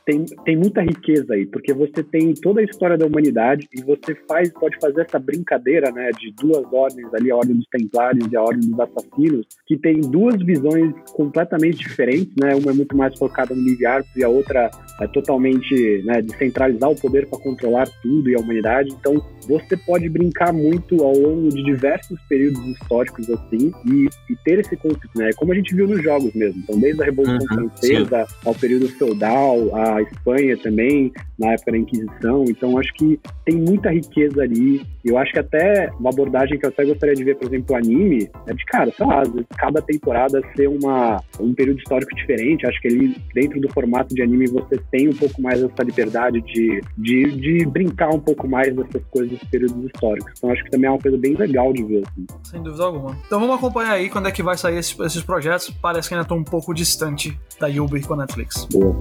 tem, 0.05 0.25
tem 0.25 0.57
muita 0.57 0.83
riqueza 0.83 1.35
aí, 1.35 1.47
porque 1.47 1.73
você 1.73 2.03
tem 2.03 2.35
toda 2.35 2.61
a 2.61 2.65
história 2.65 2.97
da 2.97 3.07
humanidade 3.07 3.69
e 3.73 3.83
você 3.83 4.15
faz, 4.29 4.51
pode 4.53 4.77
fazer 4.81 5.03
essa 5.03 5.19
brincadeira, 5.19 5.91
né, 5.91 6.11
de 6.19 6.33
duas 6.33 6.65
ordens 6.73 7.13
ali, 7.15 7.31
a 7.31 7.37
ordem 7.37 7.57
dos 7.57 7.67
templários 7.67 8.27
e 8.31 8.37
a 8.37 8.43
ordem 8.43 8.71
dos 8.71 8.81
assassinos, 8.81 9.47
que 9.67 9.77
tem 9.77 10.01
duas 10.01 10.43
visões 10.43 10.93
completamente 11.13 11.79
diferentes, 11.79 12.35
né? 12.41 12.55
Uma 12.55 12.71
é 12.71 12.75
muito 12.75 12.97
mais 12.97 13.17
focada 13.19 13.55
no 13.55 13.63
livre-arbítrio 13.63 14.21
e 14.21 14.25
a 14.25 14.29
outra 14.29 14.71
é 15.01 15.07
totalmente, 15.09 16.03
né, 16.05 16.23
de 16.23 16.37
centralizar 16.37 16.91
o 16.91 17.01
poder 17.01 17.27
para 17.27 17.39
controlar 17.39 17.89
tudo 18.03 18.31
e 18.31 18.35
a 18.35 18.39
humanidade. 18.39 18.91
Então, 18.99 19.23
você 19.47 19.77
pode 19.77 20.09
brincar 20.09 20.53
muito 20.53 21.03
ao 21.03 21.17
longo 21.17 21.49
de 21.49 21.63
diversos 21.63 22.21
períodos 22.29 22.65
históricos 22.67 23.29
assim 23.31 23.73
e, 23.87 24.09
e 24.31 24.37
ter 24.45 24.59
esse 24.59 24.77
conflito, 24.77 25.11
né? 25.17 25.31
Como 25.37 25.53
a 25.53 25.55
gente 25.55 25.75
viu 25.75 25.87
nos 25.87 26.03
jogos 26.03 26.33
mesmo. 26.35 26.61
Então, 26.63 26.79
desde 26.79 27.03
a 27.03 27.10
Revolução 27.11 27.41
Uhum, 27.41 27.69
Francesa 27.71 28.27
ao 28.45 28.55
período 28.55 28.89
feudal, 28.89 29.75
a 29.75 30.03
Espanha 30.03 30.57
também, 30.57 31.13
na 31.39 31.53
época 31.53 31.73
da 31.73 31.79
Inquisição. 31.79 32.45
Então, 32.49 32.79
acho 32.79 32.93
que 32.95 33.19
tem 33.45 33.57
muita 33.57 33.91
riqueza 33.91 34.43
ali. 34.43 34.87
Eu 35.05 35.17
acho 35.17 35.33
que 35.33 35.39
até 35.39 35.91
uma 35.99 36.11
abordagem 36.11 36.59
que 36.59 36.67
eu 36.67 36.71
até 36.71 36.85
gostaria 36.85 37.15
de 37.15 37.25
ver, 37.25 37.37
por 37.37 37.49
exemplo, 37.49 37.75
o 37.75 37.79
anime, 37.79 38.31
é 38.47 38.53
de 38.53 38.65
cara, 38.67 38.93
sei 38.95 39.07
lá, 39.07 39.23
cada 39.57 39.81
temporada 39.81 40.41
ser 40.55 40.69
uma, 40.69 41.23
um 41.39 41.55
período 41.55 41.79
histórico 41.79 42.15
diferente. 42.15 42.67
Acho 42.67 42.81
que 42.81 42.89
ali, 42.89 43.17
dentro 43.35 43.61
do 43.61 43.69
formato 43.73 44.15
de 44.15 44.23
anime, 44.23 44.47
você 44.49 44.79
tem 44.91 45.09
um 45.09 45.15
pouco 45.15 45.41
mais 45.41 45.63
essa 45.63 45.83
liberdade 45.83 46.41
de, 46.43 46.83
de, 46.99 47.31
de 47.33 47.67
brincar 47.67 48.11
um 48.11 48.21
pouco 48.21 48.47
mais 48.47 48.75
dessas 48.75 49.03
coisas 49.11 49.31
dos 49.31 49.49
períodos 49.49 49.85
históricos. 49.85 50.33
Então, 50.37 50.51
acho 50.51 50.63
que 50.65 50.71
também 50.71 50.89
é 50.89 50.91
uma 50.91 51.01
coisa 51.01 51.17
bem 51.17 51.35
legal 51.35 51.73
de 51.73 51.83
ver. 51.83 52.03
Assim. 52.07 52.27
Sem 52.43 52.63
dúvida 52.63 52.85
alguma. 52.85 53.17
Então 53.27 53.41
vamos 53.41 53.57
acompanhar 53.57 53.93
aí 53.93 54.11
quando 54.11 54.29
é 54.29 54.33
que 54.33 54.43
vai 54.43 54.57
sair 54.57 54.79
esses, 54.79 54.99
esses 55.01 55.23
projetos. 55.23 55.71
Parece 55.71 56.09
que 56.09 56.15
ainda 56.15 56.23
estão 56.23 56.37
um 56.37 56.45
pouco 56.45 56.75
distante 57.01 57.41
da 57.59 57.67
Uber 57.69 58.07
com 58.07 58.13
a 58.13 58.17
Netflix. 58.19 58.67
Boa. 58.67 58.95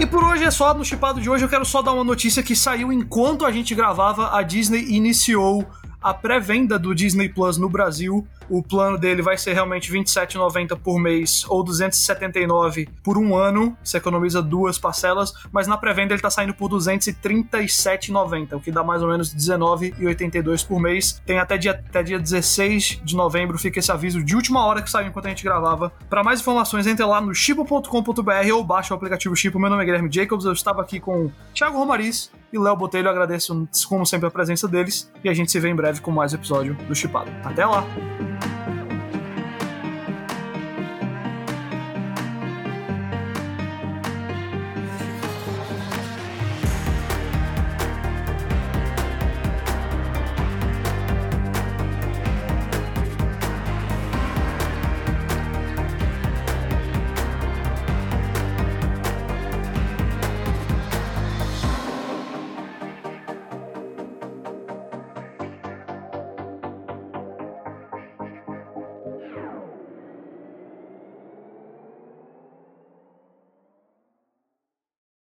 E 0.00 0.06
por 0.06 0.24
hoje 0.24 0.42
é 0.42 0.50
só. 0.50 0.74
No 0.74 0.84
chipado 0.84 1.20
de 1.20 1.30
hoje 1.30 1.44
eu 1.44 1.48
quero 1.48 1.64
só 1.64 1.80
dar 1.80 1.92
uma 1.92 2.02
notícia 2.02 2.42
que 2.42 2.56
saiu 2.56 2.92
enquanto 2.92 3.46
a 3.46 3.52
gente 3.52 3.72
gravava. 3.72 4.36
A 4.36 4.42
Disney 4.42 4.84
iniciou 4.88 5.64
a 6.02 6.12
pré-venda 6.12 6.78
do 6.78 6.94
Disney 6.94 7.28
Plus 7.28 7.56
no 7.56 7.68
Brasil. 7.68 8.26
O 8.48 8.62
plano 8.62 8.98
dele 8.98 9.22
vai 9.22 9.38
ser 9.38 9.52
realmente 9.52 9.90
R$ 9.90 10.00
27,90 10.00 10.78
por 10.78 10.98
mês 10.98 11.44
ou 11.48 11.60
R$ 11.60 11.66
279 11.66 12.88
por 13.02 13.16
um 13.16 13.36
ano. 13.36 13.76
Você 13.82 13.98
economiza 13.98 14.42
duas 14.42 14.78
parcelas, 14.78 15.32
mas 15.50 15.66
na 15.66 15.76
pré-venda 15.76 16.12
ele 16.12 16.18
está 16.18 16.30
saindo 16.30 16.52
por 16.52 16.70
R$ 16.70 16.76
237,90, 16.78 18.56
o 18.56 18.60
que 18.60 18.70
dá 18.70 18.82
mais 18.82 19.02
ou 19.02 19.08
menos 19.08 19.32
R$ 19.32 19.38
19,82 19.38 20.66
por 20.66 20.80
mês. 20.80 21.22
Tem 21.24 21.38
até 21.38 21.56
dia, 21.56 21.72
até 21.72 22.02
dia 22.02 22.18
16 22.18 23.00
de 23.02 23.16
novembro, 23.16 23.58
fica 23.58 23.78
esse 23.78 23.90
aviso 23.90 24.22
de 24.22 24.34
última 24.34 24.64
hora 24.66 24.82
que 24.82 24.90
saiu 24.90 25.08
enquanto 25.08 25.26
a 25.26 25.28
gente 25.30 25.44
gravava. 25.44 25.92
Para 26.10 26.22
mais 26.22 26.40
informações, 26.40 26.86
entre 26.86 27.04
lá 27.04 27.20
no 27.20 27.34
chipo.com.br 27.34 28.52
ou 28.54 28.64
baixe 28.64 28.92
o 28.92 28.96
aplicativo 28.96 29.34
Chipo. 29.36 29.58
Meu 29.58 29.70
nome 29.70 29.82
é 29.82 29.86
Guilherme 29.86 30.10
Jacobs, 30.12 30.44
eu 30.44 30.52
estava 30.52 30.82
aqui 30.82 31.00
com 31.00 31.30
Thiago 31.54 31.78
Romariz 31.78 32.30
e 32.52 32.58
Léo 32.58 32.76
Botelho. 32.76 33.06
Eu 33.06 33.10
agradeço, 33.10 33.68
como 33.88 34.04
sempre, 34.06 34.26
a 34.26 34.30
presença 34.30 34.68
deles 34.68 35.10
e 35.24 35.28
a 35.28 35.34
gente 35.34 35.50
se 35.50 35.58
vê 35.58 35.68
em 35.68 35.76
breve 35.76 36.00
com 36.00 36.10
mais 36.10 36.32
episódio 36.32 36.74
do 36.86 36.94
Chipado. 36.94 37.30
Até 37.44 37.64
lá! 37.64 37.84